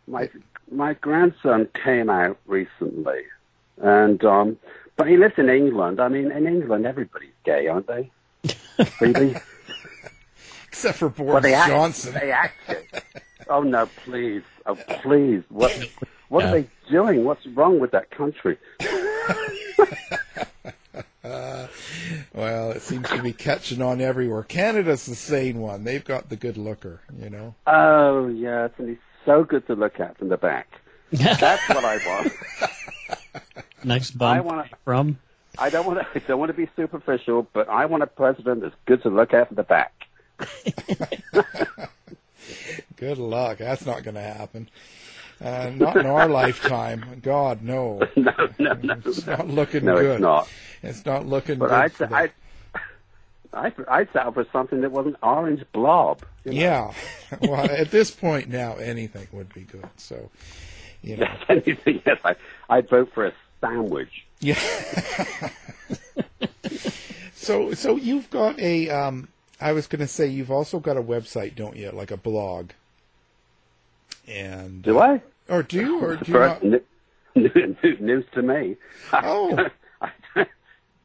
[0.07, 0.29] my
[0.71, 3.23] my grandson came out recently,
[3.81, 4.57] and um,
[4.95, 5.99] but he lives in England.
[5.99, 8.11] I mean, in England, everybody's gay, aren't they?
[9.01, 9.35] Really?
[10.67, 12.13] Except for Boris Well, they act- Johnson.
[12.13, 13.03] They act it.
[13.49, 15.43] Oh no, please, oh please!
[15.49, 15.71] What
[16.29, 16.49] what Yeah.
[16.49, 17.23] are they doing?
[17.23, 18.57] What's wrong with that country?
[21.23, 21.67] Uh,
[22.33, 24.43] well, it seems to be catching on everywhere.
[24.43, 25.83] Canada's the sane one.
[25.83, 27.55] They've got the good looker, you know.
[27.67, 30.67] Oh yes, and he's so good to look at from the back.
[31.11, 32.31] That's what I want.
[33.83, 35.17] Next I wanna- from
[35.59, 36.07] I don't want to.
[36.15, 39.33] I don't want to be superficial, but I want a president that's good to look
[39.33, 39.93] at from the back.
[42.95, 43.59] Good luck.
[43.59, 44.69] That's not going to happen.
[45.41, 47.19] Uh, not in our lifetime.
[47.21, 48.01] God, no.
[48.15, 48.95] no, no, no.
[49.05, 50.21] It's not looking No, it's good.
[50.21, 50.49] not.
[50.83, 51.75] It's not looking But good.
[51.77, 52.31] I'd, for the- I'd,
[53.53, 56.23] I'd, I'd settle for something that was an orange blob.
[56.43, 56.59] you know?
[56.59, 56.93] Yeah.
[57.41, 59.87] well, at this point now, anything would be good.
[59.97, 60.29] So,
[61.01, 61.25] you know.
[61.25, 62.01] Yes, anything.
[62.05, 62.35] Yes, I,
[62.69, 64.25] I'd vote for a sandwich.
[64.39, 64.59] Yeah.
[67.33, 68.89] so, so you've got a.
[68.89, 69.27] Um,
[69.59, 71.91] I was going to say you've also got a website, don't you?
[71.91, 72.71] Like a blog.
[74.27, 75.21] And Do I?
[75.49, 75.99] Or do you?
[76.03, 76.81] Or do you First, not?
[77.35, 78.77] n- n- news to me.
[79.11, 79.67] Oh.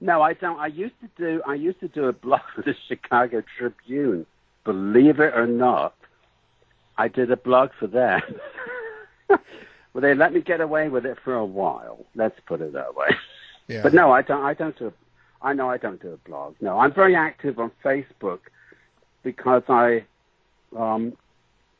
[0.00, 0.58] no, I don't.
[0.58, 1.42] I used to do.
[1.46, 4.26] I used to do a blog for the Chicago Tribune.
[4.64, 5.94] Believe it or not,
[6.96, 8.22] I did a blog for them.
[9.94, 12.04] Well, they let me get away with it for a while.
[12.14, 13.06] Let's put it that way.
[13.66, 13.80] Yeah.
[13.82, 14.42] But no, I don't.
[14.44, 14.92] I don't do.
[15.40, 16.54] I know I don't do a blog.
[16.60, 18.40] No, I'm very active on Facebook
[19.22, 20.04] because I,
[20.76, 21.14] um,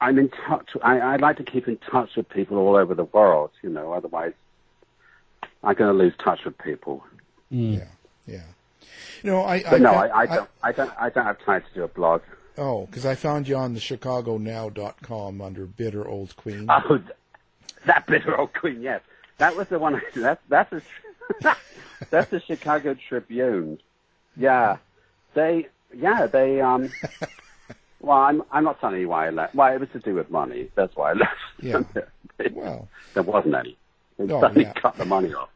[0.00, 0.70] I'm in touch.
[0.82, 3.50] I, I like to keep in touch with people all over the world.
[3.62, 4.32] You know, otherwise,
[5.62, 7.04] I'm going to lose touch with people.
[7.50, 7.84] Yeah,
[8.26, 8.44] yeah.
[9.22, 9.62] No, I.
[9.62, 10.50] But no, fa- I, I don't.
[10.62, 10.92] I don't.
[10.98, 12.22] I don't have time to do a blog.
[12.56, 16.66] Oh, because I found you on the ChicagoNow.com under Bitter Old Queen.
[16.70, 17.10] Oh, th-
[17.86, 18.80] that bitter old queen.
[18.82, 19.00] Yes,
[19.38, 19.96] that was the one.
[19.96, 20.82] I, that's that's a,
[22.10, 23.78] that's the Chicago Tribune.
[24.36, 24.78] Yeah,
[25.34, 25.68] they.
[25.96, 26.60] Yeah, they.
[26.60, 26.90] Um.
[28.00, 28.42] Well, I'm.
[28.52, 29.54] I'm not telling you why I left.
[29.54, 30.68] Why it was to do with money.
[30.74, 31.32] That's why I left.
[31.62, 31.82] Yeah.
[32.38, 32.86] It- Well.
[33.14, 33.78] there wasn't any.
[34.18, 34.72] They Oh, suddenly yeah.
[34.74, 35.48] cut the money off.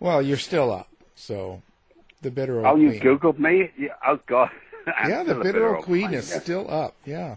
[0.00, 1.60] Well, you're still up, so
[2.22, 3.18] the Bitter Old Oh, you Queen.
[3.18, 3.70] googled me?
[3.76, 4.48] Yeah, oh God.
[5.06, 6.38] Yeah, the a Bitter Old Queen is yeah.
[6.40, 6.94] still up.
[7.04, 7.36] Yeah,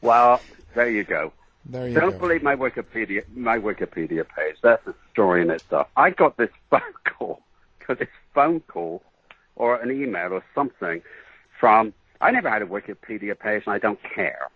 [0.00, 0.40] Well,
[0.74, 1.32] there you go.
[1.66, 2.18] there you Don't go.
[2.18, 4.56] believe my Wikipedia my Wikipedia page.
[4.62, 5.88] That's a story in itself.
[5.96, 7.42] I got this phone call,
[7.86, 9.02] got this phone call,
[9.56, 11.02] or an email or something
[11.58, 11.92] from.
[12.20, 14.48] I never had a Wikipedia page, and I don't care.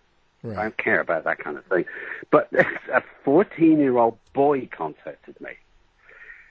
[0.45, 1.85] I don't care about that kind of thing.
[2.31, 2.49] But
[2.93, 5.51] a 14 year old boy contacted me,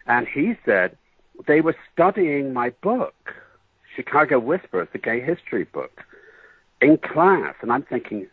[0.05, 0.97] and he said
[1.47, 3.33] they were studying my book,
[3.95, 6.03] Chicago Whispers, the gay history book,
[6.81, 8.27] in class, and I'm thinking.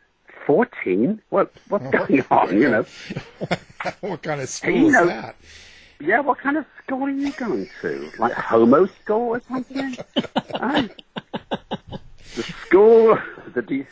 [0.46, 1.20] 14?
[1.30, 2.58] What what's going on?
[2.60, 2.86] You know,
[4.00, 5.36] what kind of school you is know- that?
[6.00, 6.20] yeah.
[6.20, 8.10] What kind of school are you going to?
[8.18, 9.96] Like homo school or something?
[10.54, 10.90] I-
[12.34, 13.18] the school,
[13.54, 13.86] the de-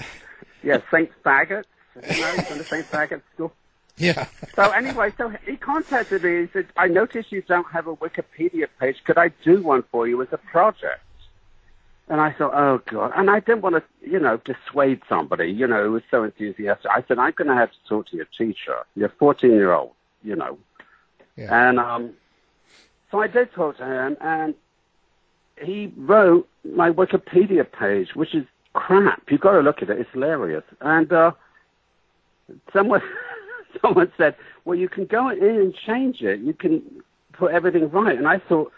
[0.63, 1.65] yeah, Saint Faggot.
[1.97, 3.53] You know, the Saint Faggot school.
[3.99, 4.27] Yeah.
[4.57, 6.43] So anyway, so he contacted me.
[6.43, 8.97] He said, "I noticed you don't have a Wikipedia page.
[9.05, 11.01] Could I do one for you as a project?"
[12.11, 15.65] And I thought, "Oh God!" And I didn't want to, you know, dissuade somebody, you
[15.65, 16.91] know, who was so enthusiastic.
[16.91, 18.79] I said, "I'm going to have to talk to your teacher.
[18.97, 19.93] You're 14 year old,
[20.25, 20.59] you know."
[21.37, 21.69] Yeah.
[21.69, 22.11] And um,
[23.13, 24.57] so I did talk to him, and
[25.63, 29.23] he wrote my Wikipedia page, which is crap.
[29.31, 30.65] You've got to look at it; it's hilarious.
[30.81, 31.31] And uh,
[32.73, 33.03] someone
[33.83, 34.35] someone said,
[34.65, 36.41] "Well, you can go in and change it.
[36.41, 36.83] You can
[37.35, 38.73] put everything right." And I thought,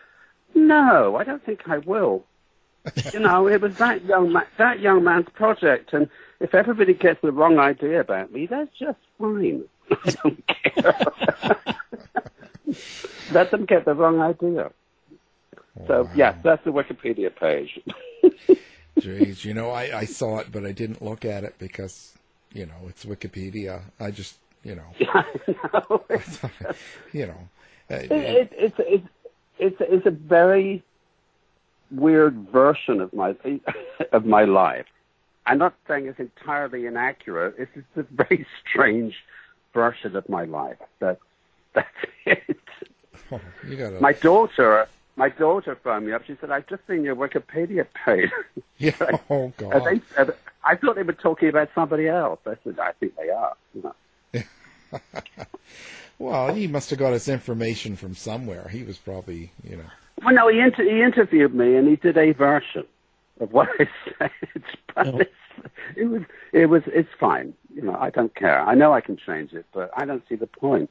[0.55, 2.27] "No, I don't think I will."
[3.13, 6.09] You know, it was that young ma- that young man's project, and
[6.41, 9.65] if everybody gets the wrong idea about me, that's just fine.
[9.91, 11.57] I don't care.
[13.33, 14.71] Let them get the wrong idea.
[15.87, 17.81] So yes, that's the Wikipedia page.
[18.99, 22.15] Jeez, you know, I, I saw it, but I didn't look at it because,
[22.53, 23.81] you know, it's Wikipedia.
[23.99, 25.23] I just, you know, yeah,
[27.13, 27.49] you know,
[27.91, 29.09] uh, It, it, it's it's
[29.59, 30.85] it's it's a very
[31.93, 33.37] weird version of my
[34.13, 34.87] of my life.
[35.47, 37.55] I'm not saying it's entirely inaccurate.
[37.59, 39.15] It's just a very strange
[39.75, 40.77] version of my life.
[41.01, 41.19] That
[41.75, 41.89] that's
[42.27, 42.59] it.
[43.31, 44.01] oh, you gotta.
[44.01, 46.25] My daughter, my daughter phoned me up.
[46.27, 48.31] She said, "I've just seen your Wikipedia page."
[48.79, 48.93] yeah.
[49.31, 49.85] Oh Are God.
[49.85, 50.33] they, are they-
[50.65, 52.39] I thought they were talking about somebody else.
[52.47, 54.43] I said, "I think they are." You know.
[56.19, 58.69] Well, he must have got his information from somewhere.
[58.69, 59.91] He was probably, you know.
[60.25, 62.85] Well, no, he, inter- he interviewed me and he did a version
[63.41, 64.31] of what I said,
[64.95, 65.19] but Oh.
[65.19, 65.31] it's,
[65.97, 67.55] it was it was it's fine.
[67.75, 68.61] You know, I don't care.
[68.61, 70.91] I know I can change it, but I don't see the point.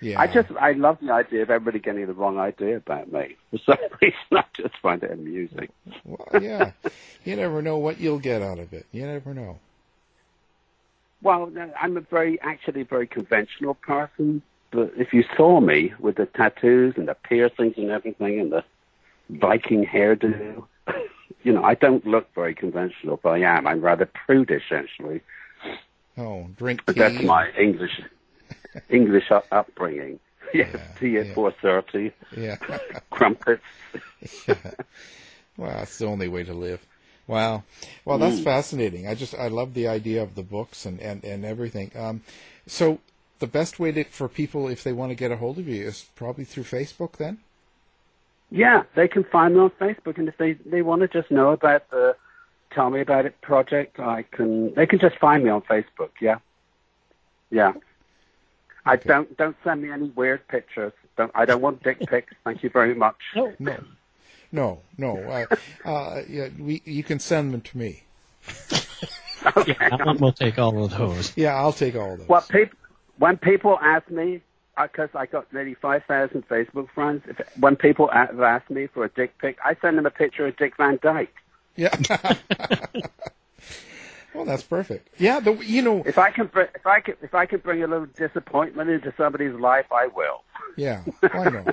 [0.00, 0.20] Yeah.
[0.20, 3.58] I just I love the idea of everybody getting the wrong idea about me for
[3.58, 4.16] some reason.
[4.32, 5.68] I just find it amusing.
[6.04, 6.72] Well, yeah.
[7.24, 8.86] you never know what you'll get out of it.
[8.92, 9.58] You never know.
[11.22, 11.50] Well,
[11.80, 14.42] I'm a very actually very conventional person.
[14.70, 18.64] But if you saw me with the tattoos and the piercings and everything and the
[19.30, 20.64] Viking hairdo,
[21.42, 23.66] you know, I don't look very conventional, but I am.
[23.66, 25.20] I'm rather prudish, actually.
[26.16, 27.00] Oh, drink But tea.
[27.00, 28.00] that's my English
[28.90, 30.18] English up- upbringing.
[30.54, 30.66] Yeah,
[30.98, 31.34] tea at yeah.
[31.34, 32.56] four thirty, Yeah.
[33.10, 33.62] crumpets.
[35.56, 36.80] well, that's the only way to live.
[37.26, 37.64] Wow.
[38.06, 39.06] Well, that's fascinating.
[39.06, 41.90] I just I love the idea of the books and and and everything.
[41.94, 42.22] Um,
[42.66, 42.98] so
[43.38, 45.86] the best way to, for people if they want to get a hold of you
[45.86, 47.16] is probably through Facebook.
[47.16, 47.38] Then.
[48.50, 51.50] Yeah, they can find me on Facebook, and if they they want to just know
[51.50, 52.16] about the
[52.72, 54.74] Tell Me About It project, I can.
[54.74, 56.10] They can just find me on Facebook.
[56.20, 56.38] Yeah,
[57.50, 57.72] yeah.
[58.84, 60.92] I don't don't send me any weird pictures.
[61.16, 62.32] Don't, I don't want dick pics.
[62.44, 63.16] Thank you very much.
[63.58, 63.78] No.
[64.50, 65.18] No, no.
[65.18, 68.02] Uh, uh, yeah, we you can send them to me.
[69.56, 69.76] Okay.
[69.80, 71.32] Alan will take all of those.
[71.36, 72.28] Yeah, I'll take all of those.
[72.28, 72.70] Well, peop
[73.18, 74.42] when people ask me,
[74.80, 79.08] because I got nearly 5,000 Facebook friends, if, when people have asked me for a
[79.08, 81.34] dick pic, I send them a picture of Dick Van Dyke.
[81.76, 81.96] Yeah.
[84.34, 85.08] Well, that's perfect.
[85.18, 87.82] Yeah, the, you know, if I can, br- if I can, if I can bring
[87.82, 90.44] a little disappointment into somebody's life, I will.
[90.76, 91.64] Yeah, I know.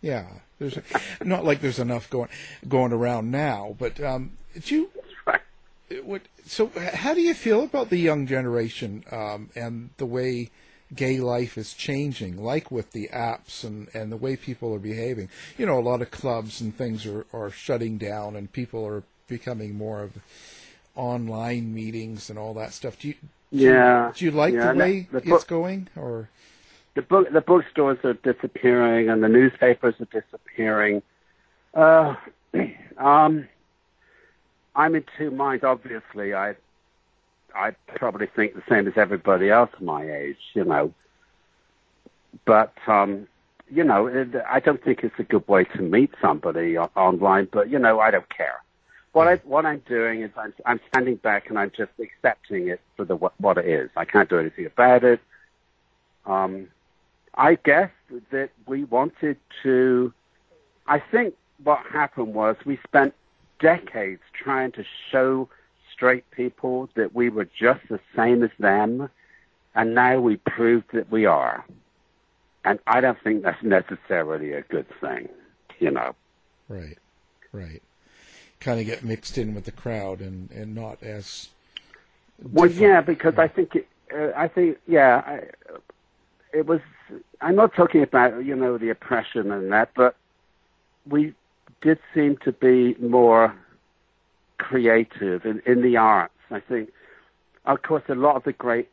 [0.00, 0.26] yeah,
[0.60, 0.78] there's
[1.24, 2.28] not like there's enough going
[2.68, 4.90] going around now, but um, did you?
[6.04, 6.22] What?
[6.46, 10.50] So, how do you feel about the young generation um, and the way
[10.94, 15.28] gay life is changing, like with the apps and, and the way people are behaving?
[15.58, 19.02] You know, a lot of clubs and things are, are shutting down, and people are
[19.28, 20.12] becoming more of
[20.96, 22.98] online meetings and all that stuff.
[22.98, 23.14] Do you?
[23.14, 24.08] Do Yeah.
[24.08, 26.28] You, do you like Yeah, the way the it's book- going, or?
[26.94, 31.02] the book the bookstores are disappearing and the newspapers are disappearing.
[31.74, 32.14] Uh,
[32.98, 33.48] um,
[34.76, 35.64] I'm in two minds.
[35.64, 36.54] Obviously, I
[37.54, 40.92] I probably think the same as everybody else my age, you know.
[42.44, 43.26] But um,
[43.70, 47.48] you know, it, I don't think it's a good way to meet somebody o- online.
[47.50, 48.62] But you know, I don't care.
[49.12, 52.80] What I what I'm doing is I'm I'm standing back and I'm just accepting it
[52.96, 53.90] for the what, it is.
[53.96, 55.20] I can't do anything about it.
[56.26, 56.68] Um,
[57.36, 57.90] I guess
[58.30, 60.12] that we wanted to.
[60.86, 63.14] I think what happened was we spent
[63.60, 65.48] decades trying to show
[65.94, 69.08] straight people that we were just the same as them,
[69.74, 71.64] and now we proved that we are.
[72.64, 75.28] And I don't think that's necessarily a good thing,
[75.78, 76.14] you know.
[76.68, 76.98] Right,
[77.52, 77.82] right.
[78.60, 81.50] Kind of get mixed in with the crowd and, and not as.
[82.42, 85.42] Well, yeah, because I think it, uh, I think yeah, I,
[86.52, 86.80] it was.
[87.40, 90.16] I'm not talking about you know the oppression and that, but
[91.06, 91.34] we
[91.82, 93.54] did seem to be more
[94.68, 96.40] creative in, in the arts.
[96.50, 96.90] I think,
[97.72, 98.88] of course, a lot of the great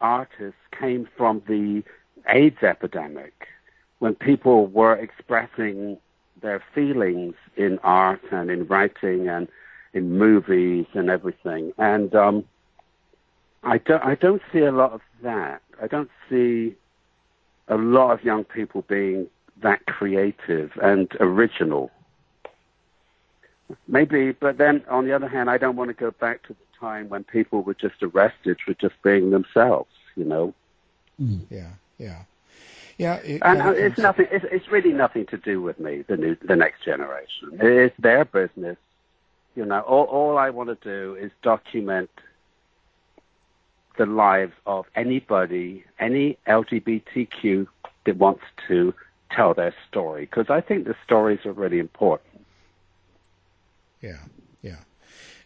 [0.00, 1.82] artists came from the
[2.28, 3.34] AIDS epidemic,
[3.98, 5.96] when people were expressing
[6.42, 9.48] their feelings in art and in writing and
[9.94, 11.72] in movies and everything.
[11.78, 12.44] And um,
[13.62, 15.62] I don't I don't see a lot of that.
[15.82, 16.74] I don't see
[17.68, 19.26] a lot of young people being
[19.62, 21.90] that creative and original.
[23.88, 26.78] Maybe, but then on the other hand, I don't want to go back to the
[26.78, 29.90] time when people were just arrested for just being themselves.
[30.14, 30.54] You know,
[31.18, 32.22] Yeah, yeah,
[32.98, 33.16] yeah.
[33.16, 34.26] It and uh, it's nothing.
[34.30, 36.04] It's, it's really nothing to do with me.
[36.06, 37.50] The new, the next generation.
[37.60, 38.76] It's their business.
[39.54, 42.10] You know, all all I want to do is document
[43.96, 47.66] the lives of anybody, any LGBTQ
[48.04, 48.94] that wants to
[49.30, 52.25] tell their story, because I think the stories are really important.
[54.06, 54.18] Yeah,
[54.62, 54.76] yeah.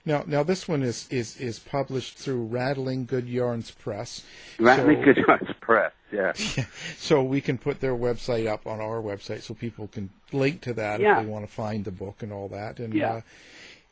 [0.04, 4.24] Now, now this one is is is published through Rattling Good Yarns Press.
[4.58, 6.32] Rattling So- Good Yarns Press, yeah.
[6.98, 10.72] So we can put their website up on our website, so people can link to
[10.74, 11.18] that Yeah.
[11.20, 12.78] if they want to find the book and all that.
[12.78, 13.12] And Yeah.
[13.16, 13.20] uh,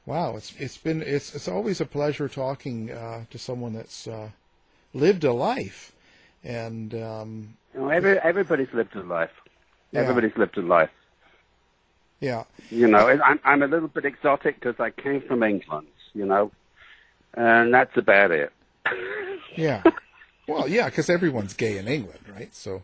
[0.06, 4.30] wow, it's it's been it's it's always a pleasure talking uh, to someone that's uh,
[4.94, 5.92] lived a life.
[6.44, 9.30] And um, You know, every, everybody's lived a life.
[9.92, 10.00] Yeah.
[10.02, 10.90] Everybody's lived a life.
[12.20, 16.26] Yeah, You know, I'm, I'm a little bit exotic because I came from England, you
[16.26, 16.50] know,
[17.34, 18.52] and that's about it.
[19.56, 19.82] yeah.
[20.48, 22.54] well, yeah, because everyone's gay in England, right?
[22.54, 22.82] So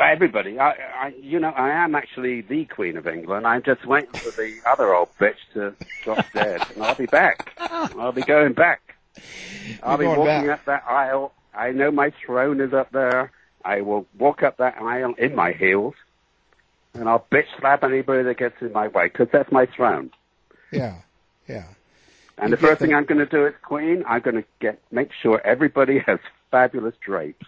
[0.00, 3.46] Everybody, I, I, you know, I am actually the Queen of England.
[3.46, 7.52] I'm just waiting for the other old bitch to drop dead, and I'll be back.
[7.58, 8.96] I'll be going back.
[9.82, 10.60] I'll be You're going walking back.
[10.60, 11.32] up that aisle.
[11.54, 13.32] I know my throne is up there.
[13.64, 15.94] I will walk up that aisle in my heels,
[16.94, 20.10] and I'll bitch slap anybody that gets in my way because that's my throne.
[20.72, 20.96] yeah,
[21.48, 21.64] yeah.
[22.38, 24.44] And You the first get thing I'm going to do as Queen, I'm going to
[24.60, 26.18] get make sure everybody has
[26.50, 27.46] fabulous drapes.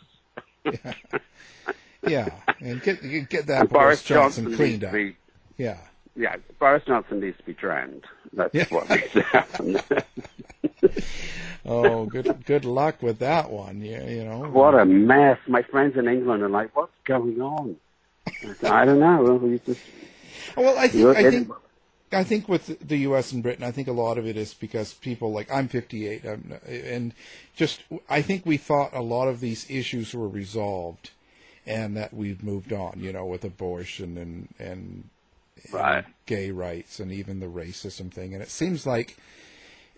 [0.64, 0.94] Yeah,
[2.06, 2.28] yeah,
[2.60, 4.92] and get get that And Boris, Johnson, Johnson cleaned up.
[4.92, 5.16] be-
[5.56, 5.78] Yeah,
[6.16, 8.04] Yeah, Boris Johnson needs to be drowned.
[8.32, 8.66] That's Yeah.
[8.70, 9.80] what needs to happen.
[11.66, 13.80] Oh, good good luck with that one.
[13.80, 14.40] Yeah, you know.
[14.50, 15.38] what a mess.
[15.48, 17.76] My friends in England are like, what's going on?
[18.62, 19.34] I don't know.
[19.34, 19.80] We just,
[20.56, 21.50] Well, I think I think
[22.12, 23.32] I think with the U.S.
[23.32, 26.52] and Britain, I think a lot of it is because people like I'm 58, um,
[26.66, 27.12] and
[27.56, 31.10] just I think we thought a lot of these issues were resolved,
[31.66, 32.94] and that we've moved on.
[32.98, 35.08] You know, with abortion and and,
[35.72, 36.04] Right.
[36.04, 39.16] and gay rights and even the racism thing, and it seems like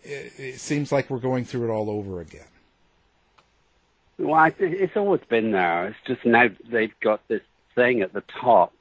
[0.03, 2.47] it, it seems like we're going through it all over again.
[4.19, 5.89] well, I, it's always been there.
[5.89, 7.43] It's just now they've got this
[7.77, 8.73] thing at the top.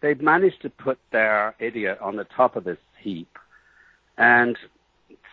[0.00, 3.38] They've managed to put their idiot on the top of this heap,
[4.18, 4.58] and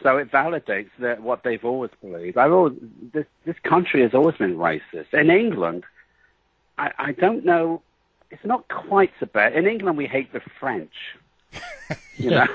[0.03, 2.37] so it validates that what they've always believed.
[2.37, 2.73] I've always,
[3.13, 5.13] this this country has always been racist.
[5.13, 5.83] In England,
[6.77, 7.81] I, I don't know.
[8.29, 9.53] It's not quite so bad.
[9.55, 10.93] In England, we hate the French.
[12.15, 12.47] You know.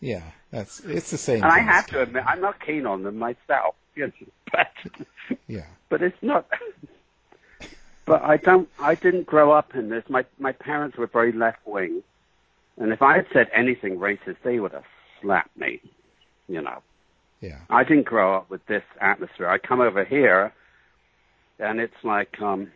[0.00, 1.42] Yeah, that's it's the same.
[1.42, 3.74] And I have to admit, I'm not keen on them myself.
[3.96, 4.12] Yes,
[4.52, 4.68] but
[5.48, 5.66] Yeah.
[5.90, 6.46] but it's not.
[8.08, 8.68] But I don't.
[8.80, 10.02] I didn't grow up in this.
[10.08, 12.02] My my parents were very left wing,
[12.78, 14.86] and if I had said anything racist, they would have
[15.20, 15.80] slapped me.
[16.48, 16.82] You know.
[17.40, 17.58] Yeah.
[17.68, 19.48] I didn't grow up with this atmosphere.
[19.48, 20.52] I come over here,
[21.58, 22.72] and it's like um,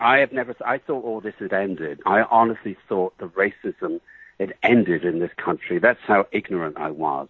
[0.00, 0.56] I have never.
[0.64, 2.00] I thought all this had ended.
[2.06, 4.00] I honestly thought the racism
[4.40, 5.78] had ended in this country.
[5.78, 7.28] That's how ignorant I was,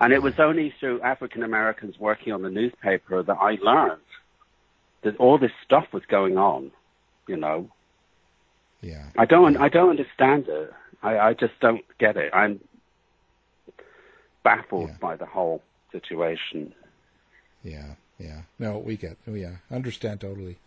[0.00, 4.00] and it was only through African Americans working on the newspaper that I learned
[5.02, 6.70] that all this stuff was going on.
[7.28, 7.70] You know.
[8.80, 9.06] Yeah.
[9.16, 9.56] I don't.
[9.56, 10.72] I don't understand it.
[11.02, 12.32] I, I just don't get it.
[12.32, 12.60] I'm
[14.42, 16.74] baffled by the whole situation.
[17.62, 18.42] Yeah, yeah.
[18.58, 19.16] No, we get.
[19.28, 20.58] oh, Yeah, understand totally.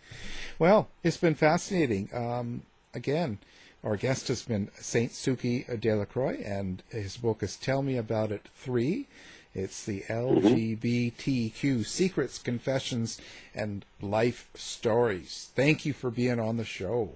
[0.60, 2.10] Well, it's been fascinating.
[2.14, 2.64] Um,
[2.94, 3.40] again,
[3.84, 7.98] our guest has been Saint Sukie de la Croix, and his book is "Tell Me
[7.98, 9.08] About It Three.
[9.56, 10.48] It's the mm-hmm.
[10.48, 13.22] LGBTQ secrets, confessions,
[13.56, 15.50] and life stories.
[15.56, 17.12] Thank you for being on the show.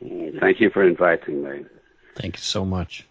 [0.00, 1.64] Thank you for inviting me.
[2.16, 3.06] Thank you so much.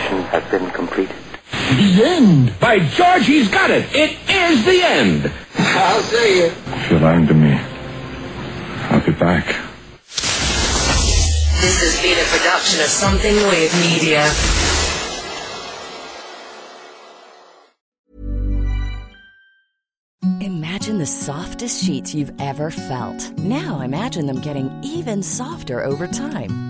[0.01, 1.16] mission has been completed.
[1.51, 2.59] The end.
[2.59, 3.86] By George, he's got it.
[3.94, 5.32] It is the end.
[5.57, 6.44] I'll tell you.
[6.44, 7.59] If you're lying to me,
[8.90, 9.46] I'll be back.
[11.61, 14.30] This has been a production of Something Weird Media.
[20.40, 23.38] Imagine the softest sheets you've ever felt.
[23.38, 26.70] Now imagine them getting even softer over time.